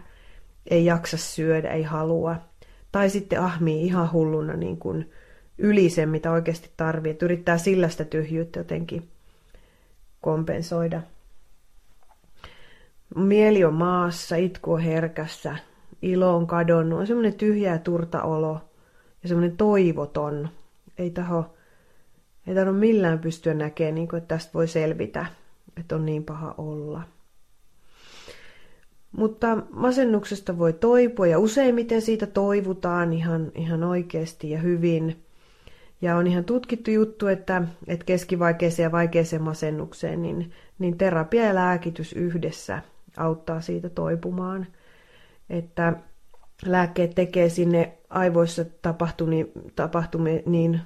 ei 0.69 0.85
jaksa 0.85 1.17
syödä, 1.17 1.71
ei 1.71 1.83
halua. 1.83 2.35
Tai 2.91 3.09
sitten 3.09 3.41
ahmii 3.41 3.85
ihan 3.85 4.11
hulluna 4.11 4.53
niin 4.53 4.77
kuin 4.77 5.11
yli 5.57 5.89
sen, 5.89 6.09
mitä 6.09 6.31
oikeasti 6.31 6.69
tarvii, 6.77 7.11
että 7.11 7.25
yrittää 7.25 7.57
sillä 7.57 7.89
sitä 7.89 8.05
tyhjyyttä 8.05 8.59
jotenkin 8.59 9.07
kompensoida. 10.21 11.01
Mieli 13.15 13.63
on 13.63 13.73
maassa, 13.73 14.35
itku 14.35 14.73
on 14.73 14.79
herkässä, 14.79 15.55
ilo 16.01 16.35
on 16.35 16.47
kadonnut, 16.47 16.99
on 16.99 17.07
semmoinen 17.07 17.33
tyhjä 17.33 17.71
ja 17.71 17.79
turta 17.79 18.23
olo 18.23 18.59
ja 19.23 19.29
semmoinen 19.29 19.57
toivoton. 19.57 20.49
Ei 20.97 21.09
taho, 21.09 21.56
ei 22.47 22.55
taho 22.55 22.71
millään 22.71 23.19
pystyä 23.19 23.53
näkemään, 23.53 23.95
niin 23.95 24.07
kuin, 24.07 24.17
että 24.17 24.35
tästä 24.35 24.53
voi 24.53 24.67
selvitä, 24.67 25.25
että 25.79 25.95
on 25.95 26.05
niin 26.05 26.23
paha 26.23 26.55
olla. 26.57 27.01
Mutta 29.11 29.57
masennuksesta 29.71 30.57
voi 30.57 30.73
toipua 30.73 31.27
ja 31.27 31.39
useimmiten 31.39 32.01
siitä 32.01 32.27
toivutaan 32.27 33.13
ihan, 33.13 33.51
ihan 33.55 33.83
oikeasti 33.83 34.49
ja 34.49 34.59
hyvin. 34.59 35.23
Ja 36.01 36.17
on 36.17 36.27
ihan 36.27 36.43
tutkittu 36.43 36.91
juttu, 36.91 37.27
että, 37.27 37.63
että 37.87 38.05
keskivaikeeseen 38.05 38.83
ja 38.83 38.91
vaikeeseen 38.91 39.41
masennukseen, 39.41 40.21
niin, 40.21 40.51
niin 40.79 40.97
terapia 40.97 41.45
ja 41.45 41.55
lääkitys 41.55 42.13
yhdessä 42.13 42.81
auttaa 43.17 43.61
siitä 43.61 43.89
toipumaan. 43.89 44.67
Että 45.49 45.93
lääkkeet 46.65 47.15
tekee 47.15 47.49
sinne 47.49 47.97
aivoissa 48.09 48.65
tapahtuni, 48.81 49.51
tapahtumi, 49.75 50.43
niin, 50.45 50.81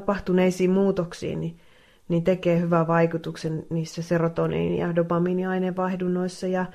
tapahtuneisiin 0.00 0.70
muutoksiin, 0.70 1.40
niin, 1.40 1.58
niin 2.08 2.24
tekee 2.24 2.60
hyvän 2.60 2.86
vaikutuksen 2.86 3.66
niissä 3.70 4.02
serotoniin- 4.02 4.78
ja 4.78 4.96
dopamiiniaineenvaihdunnoissa. 4.96 6.46
Ja, 6.46 6.66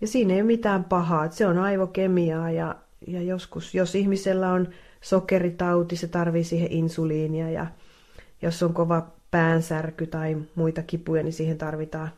ja 0.00 0.06
siinä 0.06 0.34
ei 0.34 0.40
ole 0.40 0.46
mitään 0.46 0.84
pahaa, 0.84 1.30
se 1.30 1.46
on 1.46 1.58
aivokemiaa 1.58 2.50
ja, 2.50 2.74
ja 3.06 3.22
joskus, 3.22 3.74
jos 3.74 3.94
ihmisellä 3.94 4.52
on 4.52 4.68
sokeritauti, 5.00 5.96
se 5.96 6.08
tarvii 6.08 6.44
siihen 6.44 6.72
insuliinia 6.72 7.50
ja 7.50 7.66
jos 8.42 8.62
on 8.62 8.74
kova 8.74 9.06
päänsärky 9.30 10.06
tai 10.06 10.36
muita 10.54 10.82
kipuja, 10.82 11.22
niin 11.22 11.32
siihen 11.32 11.58
tarvitaan, 11.58 12.08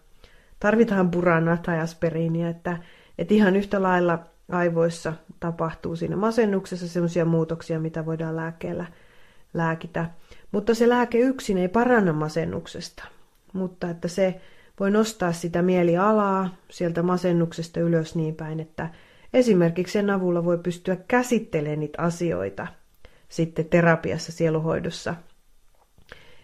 tarvitaan 0.61 1.11
puranaa 1.11 1.57
tai 1.57 1.81
aspiriinia, 1.81 2.48
että, 2.48 2.79
että 3.18 3.35
ihan 3.35 3.57
yhtä 3.57 3.83
lailla 3.83 4.18
aivoissa 4.51 5.12
tapahtuu 5.40 5.96
siinä 5.96 6.16
masennuksessa 6.16 6.88
sellaisia 6.88 7.24
muutoksia, 7.24 7.81
mitä 7.81 8.07
voidaan 8.07 8.37
lääkkeellä 8.37 8.87
lääkitä. 9.55 10.11
Mutta 10.52 10.74
se 10.74 10.88
lääke 10.88 11.18
yksin 11.18 11.58
ei 11.58 11.68
paranna 11.68 12.12
masennuksesta, 12.12 13.04
mutta 13.52 13.90
että 13.90 14.08
se 14.08 14.40
voi 14.80 14.90
nostaa 14.90 15.32
sitä 15.32 15.62
mielialaa 15.62 16.56
sieltä 16.70 17.02
masennuksesta 17.02 17.80
ylös 17.80 18.14
niin 18.14 18.34
päin, 18.34 18.61
että 18.61 18.90
esimerkiksi 19.32 19.92
sen 19.92 20.11
avulla 20.11 20.44
voi 20.44 20.58
pystyä 20.58 20.96
käsittelemään 20.96 21.80
niitä 21.80 22.02
asioita 22.02 22.66
sitten 23.28 23.64
terapiassa, 23.64 24.32
sieluhoidossa, 24.32 25.14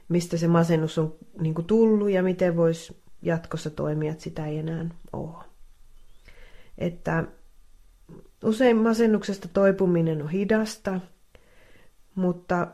mistä 0.09 0.37
se 0.37 0.49
masennus 0.49 0.99
on 0.99 1.15
niin 1.41 1.55
kuin 1.55 1.67
tullut 1.67 2.11
ja 2.11 2.23
miten 2.23 2.57
voisi 2.57 2.97
jatkossa 3.23 3.71
toimia, 3.71 4.13
että 4.13 4.25
sitä 4.25 4.47
ei 4.47 4.59
enää 4.59 4.85
ole. 5.13 5.45
Että 6.79 7.25
usein 8.45 8.77
masennuksesta 8.77 9.49
toipuminen 9.49 10.23
on 10.23 10.29
hidasta, 10.29 11.01
mutta, 12.15 12.69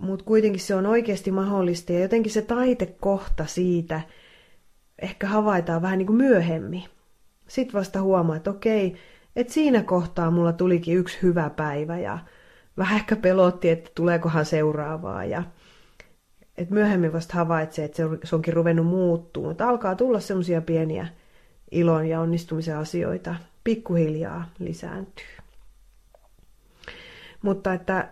mutta 0.00 0.24
kuitenkin 0.24 0.60
se 0.60 0.74
on 0.74 0.86
oikeasti 0.86 1.30
mahdollista 1.30 1.92
ja 1.92 2.00
jotenkin 2.00 2.32
se 2.32 2.42
taitekohta 2.42 3.46
siitä 3.46 4.00
ehkä 4.98 5.26
havaitaan 5.26 5.82
vähän 5.82 5.98
niin 5.98 6.06
kuin 6.06 6.16
myöhemmin. 6.16 6.84
Sitten 7.48 7.78
vasta 7.78 8.02
huomaa, 8.02 8.36
että 8.36 8.50
okei, 8.50 8.96
että 9.36 9.52
siinä 9.52 9.82
kohtaa 9.82 10.30
mulla 10.30 10.52
tulikin 10.52 10.96
yksi 10.96 11.18
hyvä 11.22 11.50
päivä 11.50 11.98
ja 11.98 12.18
vähän 12.76 12.96
ehkä 12.96 13.16
pelotti, 13.16 13.70
että 13.70 13.90
tuleekohan 13.94 14.44
seuraavaa. 14.44 15.24
Ja, 15.24 15.42
että 16.58 16.74
myöhemmin 16.74 17.12
vasta 17.12 17.34
havaitsee, 17.34 17.84
että 17.84 18.02
se 18.24 18.34
onkin 18.34 18.54
ruvennut 18.54 18.86
muuttuu, 18.86 19.46
mutta 19.46 19.68
alkaa 19.68 19.94
tulla 19.94 20.20
semmoisia 20.20 20.62
pieniä 20.62 21.08
ilon 21.70 22.06
ja 22.06 22.20
onnistumisen 22.20 22.76
asioita, 22.76 23.34
pikkuhiljaa 23.64 24.50
lisääntyy. 24.58 25.26
Mutta 27.42 27.74
että 27.74 28.08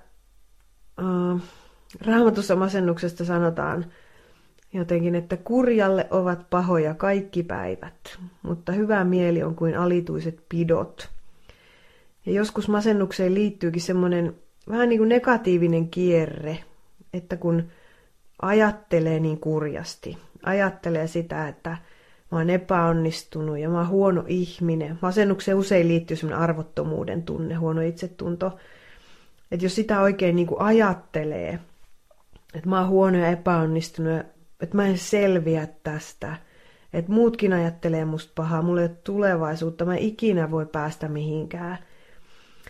äh, 0.98 1.42
raamatussa 2.07 2.57
masennuksesta 2.57 3.24
sanotaan 3.24 3.87
jotenkin, 4.72 5.14
että 5.14 5.37
kurjalle 5.37 6.07
ovat 6.11 6.51
pahoja 6.51 6.94
kaikki 6.94 7.42
päivät, 7.42 8.18
mutta 8.42 8.72
hyvä 8.72 9.05
mieli 9.05 9.42
on 9.42 9.55
kuin 9.55 9.79
alituiset 9.79 10.42
pidot. 10.48 11.09
Ja 12.27 12.33
joskus 12.33 12.68
masennukseen 12.68 13.35
liittyykin 13.35 13.83
semmoinen 13.83 14.35
vähän 14.68 14.88
niin 14.88 14.98
kuin 14.98 15.09
negatiivinen 15.09 15.88
kierre, 15.88 16.59
että 17.12 17.37
kun 17.37 17.68
ajattelee 18.42 19.20
niin 19.20 19.40
kurjasti, 19.40 20.18
ajattelee 20.42 21.07
sitä, 21.07 21.48
että 21.48 21.70
mä 22.33 22.38
oon 22.38 22.51
epäonnistunut 22.51 23.59
ja 23.59 23.68
mä 23.68 23.79
oon 23.79 23.88
huono 23.88 24.24
ihminen. 24.27 24.98
Masennukseen 25.03 25.57
usein 25.57 25.88
liittyy 25.88 26.16
semmoinen 26.16 26.42
arvottomuuden 26.42 27.22
tunne, 27.22 27.55
huono 27.55 27.81
itsetunto. 27.81 28.57
Että 29.51 29.64
jos 29.64 29.74
sitä 29.74 30.01
oikein 30.01 30.37
niin 30.37 30.46
kuin 30.46 30.61
ajattelee, 30.61 31.59
että 32.54 32.68
mä 32.68 32.80
oon 32.80 32.88
huono 32.88 33.18
ja 33.18 33.28
epäonnistunut, 33.28 34.26
että 34.61 34.76
mä 34.76 34.87
en 34.87 34.98
selviä 34.98 35.68
tästä, 35.82 36.37
että 36.92 37.12
muutkin 37.12 37.52
ajattelee 37.52 38.04
musta 38.04 38.32
pahaa, 38.34 38.62
mulla 38.62 38.80
ei 38.80 38.87
ole 38.87 38.96
tulevaisuutta, 39.04 39.84
mä 39.84 39.96
ikinä 39.96 40.50
voi 40.50 40.66
päästä 40.66 41.08
mihinkään. 41.08 41.78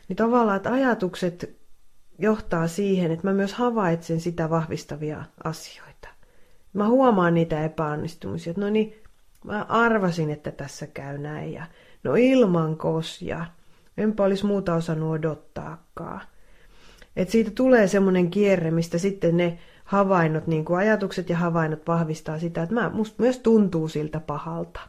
Niin 0.09 0.17
tavallaan, 0.17 0.57
että 0.57 0.73
ajatukset 0.73 1.59
johtaa 2.19 2.69
siihen, 2.69 3.11
että 3.11 3.27
mä 3.27 3.33
myös 3.33 3.53
havaitsen 3.53 4.21
sitä 4.21 4.51
vahvistavia 4.51 5.25
asioita. 5.45 6.09
Mä 6.73 6.89
huomaan 6.89 7.35
niitä 7.35 7.65
epäonnistumisia, 7.65 8.51
että 8.51 8.61
no 8.61 8.71
niin, 8.71 9.03
mä 9.45 9.67
arvasin, 9.69 10.31
että 10.31 10.51
tässä 10.51 10.87
käy 10.87 11.19
näin 11.19 11.53
ja 11.53 11.67
no 12.05 12.15
ilman 12.15 12.77
kosja, 12.77 13.47
enpä 13.97 14.25
olisi 14.25 14.47
muuta 14.47 14.75
osannut 14.75 15.11
odottaakaan. 15.11 16.21
Et 17.19 17.31
siitä 17.31 17.51
tulee 17.51 17.89
semmoinen 17.89 18.31
kierre, 18.31 18.71
mistä 18.71 18.99
sitten 18.99 19.37
ne 19.37 19.59
havainnot, 19.85 20.47
niin 20.47 20.65
kuin 20.65 20.79
ajatukset 20.79 21.29
ja 21.29 21.37
havainnot 21.37 21.87
vahvistaa 21.87 22.39
sitä, 22.39 22.63
että 22.63 22.75
mä, 22.75 22.91
musta 22.91 23.23
myös 23.23 23.39
tuntuu 23.39 23.89
siltä 23.89 24.21
pahalta. 24.21 24.81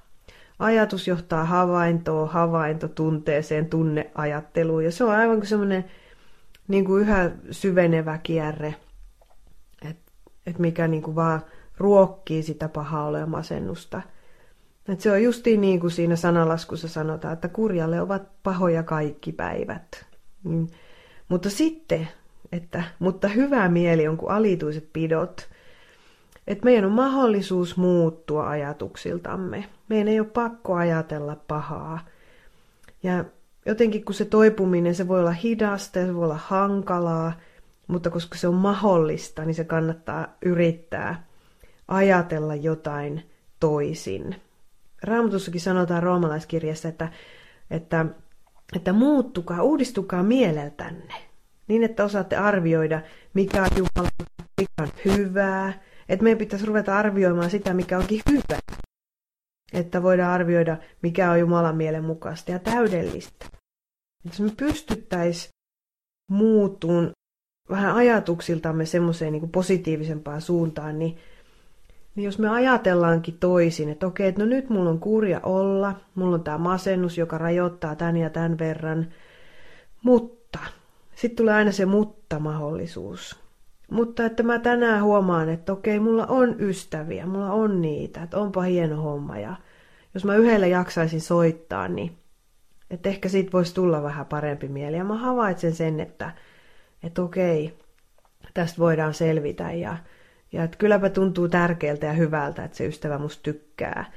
Ajatus 0.59 1.07
johtaa 1.07 1.45
havaintoon, 1.45 2.29
havainto 2.29 2.87
tunteeseen, 2.87 3.65
tunneajatteluun 3.65 4.83
ja 4.83 4.91
se 4.91 5.03
on 5.03 5.09
aivan 5.09 5.37
kuin 5.37 5.47
semmoinen 5.47 5.85
niin 6.67 6.85
kuin 6.85 7.01
yhä 7.01 7.31
syvenevä 7.51 8.17
kierre, 8.17 8.75
että 9.89 10.11
et 10.47 10.59
mikä 10.59 10.87
niin 10.87 11.03
kuin 11.03 11.15
vaan 11.15 11.41
ruokkii 11.77 12.43
sitä 12.43 12.69
pahaa 12.69 13.05
ole 13.05 13.25
masennusta. 13.25 14.01
Et 14.87 15.01
se 15.01 15.11
on 15.11 15.23
justiin 15.23 15.61
niin 15.61 15.79
kuin 15.79 15.91
siinä 15.91 16.15
sanalaskussa 16.15 16.87
sanotaan, 16.87 17.33
että 17.33 17.47
kurjalle 17.47 18.01
ovat 18.01 18.23
pahoja 18.43 18.83
kaikki 18.83 19.31
päivät. 19.31 20.05
Mm. 20.43 20.67
Mutta 21.29 21.49
sitten, 21.49 22.07
että 22.51 22.83
mutta 22.99 23.27
hyvä 23.27 23.69
mieli 23.69 24.07
on 24.07 24.17
kuin 24.17 24.31
alituiset 24.31 24.89
pidot. 24.93 25.49
Että 26.47 26.65
meidän 26.65 26.85
on 26.85 26.91
mahdollisuus 26.91 27.77
muuttua 27.77 28.49
ajatuksiltamme. 28.49 29.65
Meidän 29.89 30.07
ei 30.07 30.19
ole 30.19 30.27
pakko 30.27 30.75
ajatella 30.75 31.35
pahaa. 31.47 31.99
Ja 33.03 33.25
jotenkin 33.65 34.05
kun 34.05 34.15
se 34.15 34.25
toipuminen, 34.25 34.95
se 34.95 35.07
voi 35.07 35.19
olla 35.19 35.31
hidasta 35.31 35.99
ja 35.99 36.05
se 36.05 36.15
voi 36.15 36.23
olla 36.23 36.39
hankalaa, 36.43 37.33
mutta 37.87 38.09
koska 38.09 38.37
se 38.37 38.47
on 38.47 38.53
mahdollista, 38.53 39.45
niin 39.45 39.55
se 39.55 39.63
kannattaa 39.63 40.27
yrittää 40.45 41.27
ajatella 41.87 42.55
jotain 42.55 43.29
toisin. 43.59 44.35
Raamatussakin 45.03 45.61
sanotaan 45.61 46.03
roomalaiskirjassa, 46.03 46.87
että, 46.87 47.09
että, 47.71 48.05
että 48.75 48.93
muuttukaa, 48.93 49.63
uudistukaa 49.63 50.23
mieleltänne, 50.23 51.13
niin 51.69 51.83
että 51.83 52.03
osaatte 52.03 52.35
arvioida, 52.35 53.01
mikä 53.33 53.61
on 53.61 53.69
Jumala, 53.77 54.09
mikä 54.61 54.81
on 54.81 54.89
hyvää. 55.05 55.73
Että 56.09 56.23
meidän 56.23 56.37
pitäisi 56.37 56.65
ruveta 56.65 56.97
arvioimaan 56.97 57.49
sitä, 57.49 57.73
mikä 57.73 57.97
onkin 57.97 58.21
hyvää. 58.31 58.59
Että 59.73 60.03
voidaan 60.03 60.31
arvioida, 60.31 60.77
mikä 61.01 61.31
on 61.31 61.39
Jumalan 61.39 61.77
mielen 61.77 62.03
mukaista 62.03 62.51
ja 62.51 62.59
täydellistä. 62.59 63.45
Jos 64.25 64.39
me 64.39 64.51
pystyttäisiin 64.57 65.51
muuttuun 66.31 67.11
vähän 67.69 67.95
ajatuksiltamme 67.95 68.85
semmoiseen 68.85 69.33
niin 69.33 69.49
positiivisempaan 69.49 70.41
suuntaan, 70.41 70.99
niin, 70.99 71.17
niin 72.15 72.25
jos 72.25 72.39
me 72.39 72.49
ajatellaankin 72.49 73.37
toisin, 73.39 73.89
että 73.89 74.07
okei, 74.07 74.27
että 74.27 74.41
no 74.41 74.47
nyt 74.47 74.69
mulla 74.69 74.89
on 74.89 74.99
kurja 74.99 75.39
olla, 75.43 75.95
mulla 76.15 76.35
on 76.35 76.43
tämä 76.43 76.57
masennus, 76.57 77.17
joka 77.17 77.37
rajoittaa 77.37 77.95
tän 77.95 78.17
ja 78.17 78.29
tämän 78.29 78.59
verran, 78.59 79.13
mutta 80.03 80.38
sitten 81.19 81.37
tulee 81.37 81.53
aina 81.53 81.71
se 81.71 81.85
mutta-mahdollisuus. 81.85 83.39
Mutta 83.91 84.25
että 84.25 84.43
mä 84.43 84.59
tänään 84.59 85.03
huomaan, 85.03 85.49
että 85.49 85.73
okei, 85.73 85.99
mulla 85.99 86.25
on 86.27 86.55
ystäviä, 86.59 87.25
mulla 87.25 87.51
on 87.51 87.81
niitä, 87.81 88.23
että 88.23 88.37
onpa 88.37 88.61
hieno 88.61 89.01
homma. 89.01 89.37
Ja 89.37 89.55
jos 90.13 90.25
mä 90.25 90.35
yhdelle 90.35 90.67
jaksaisin 90.67 91.21
soittaa, 91.21 91.87
niin 91.87 92.17
että 92.89 93.09
ehkä 93.09 93.29
siitä 93.29 93.51
voisi 93.51 93.75
tulla 93.75 94.03
vähän 94.03 94.25
parempi 94.25 94.67
mieli. 94.67 94.97
Ja 94.97 95.03
mä 95.03 95.17
havaitsen 95.17 95.75
sen, 95.75 95.99
että, 95.99 96.31
että 97.03 97.21
okei, 97.21 97.77
tästä 98.53 98.77
voidaan 98.77 99.13
selvitä 99.13 99.71
ja, 99.71 99.97
ja 100.51 100.63
että 100.63 100.77
kylläpä 100.77 101.09
tuntuu 101.09 101.47
tärkeältä 101.47 102.05
ja 102.05 102.13
hyvältä, 102.13 102.63
että 102.63 102.77
se 102.77 102.85
ystävä 102.85 103.17
musta 103.17 103.43
tykkää. 103.43 104.11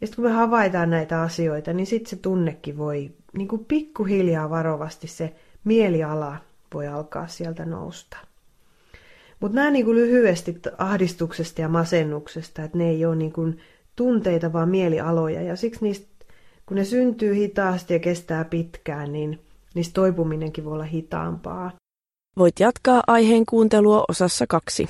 Ja 0.00 0.06
sitten 0.06 0.22
kun 0.22 0.30
me 0.30 0.36
havaitaan 0.36 0.90
näitä 0.90 1.22
asioita, 1.22 1.72
niin 1.72 1.86
sitten 1.86 2.10
se 2.10 2.16
tunnekin 2.16 2.78
voi 2.78 3.10
niin 3.32 3.48
kuin 3.48 3.64
pikkuhiljaa 3.64 4.50
varovasti 4.50 5.06
se 5.06 5.34
mieliala 5.64 6.45
voi 6.74 6.86
alkaa 6.86 7.26
sieltä 7.26 7.64
nousta. 7.64 8.16
Mutta 9.40 9.54
nämä 9.54 9.70
niin 9.70 9.84
kuin 9.84 9.96
lyhyesti 9.96 10.60
ahdistuksesta 10.78 11.60
ja 11.60 11.68
masennuksesta, 11.68 12.62
että 12.62 12.78
ne 12.78 12.90
ei 12.90 13.04
ole 13.04 13.16
niin 13.16 13.32
kuin 13.32 13.58
tunteita, 13.96 14.52
vaan 14.52 14.68
mielialoja. 14.68 15.42
Ja 15.42 15.56
siksi 15.56 15.84
niistä, 15.84 16.06
kun 16.66 16.76
ne 16.76 16.84
syntyy 16.84 17.34
hitaasti 17.34 17.94
ja 17.94 17.98
kestää 18.00 18.44
pitkään, 18.44 19.12
niin 19.12 19.40
niistä 19.74 19.94
toipuminenkin 19.94 20.64
voi 20.64 20.72
olla 20.72 20.84
hitaampaa. 20.84 21.72
Voit 22.38 22.60
jatkaa 22.60 23.02
aiheen 23.06 23.46
kuuntelua 23.46 24.04
osassa 24.08 24.46
kaksi. 24.48 24.88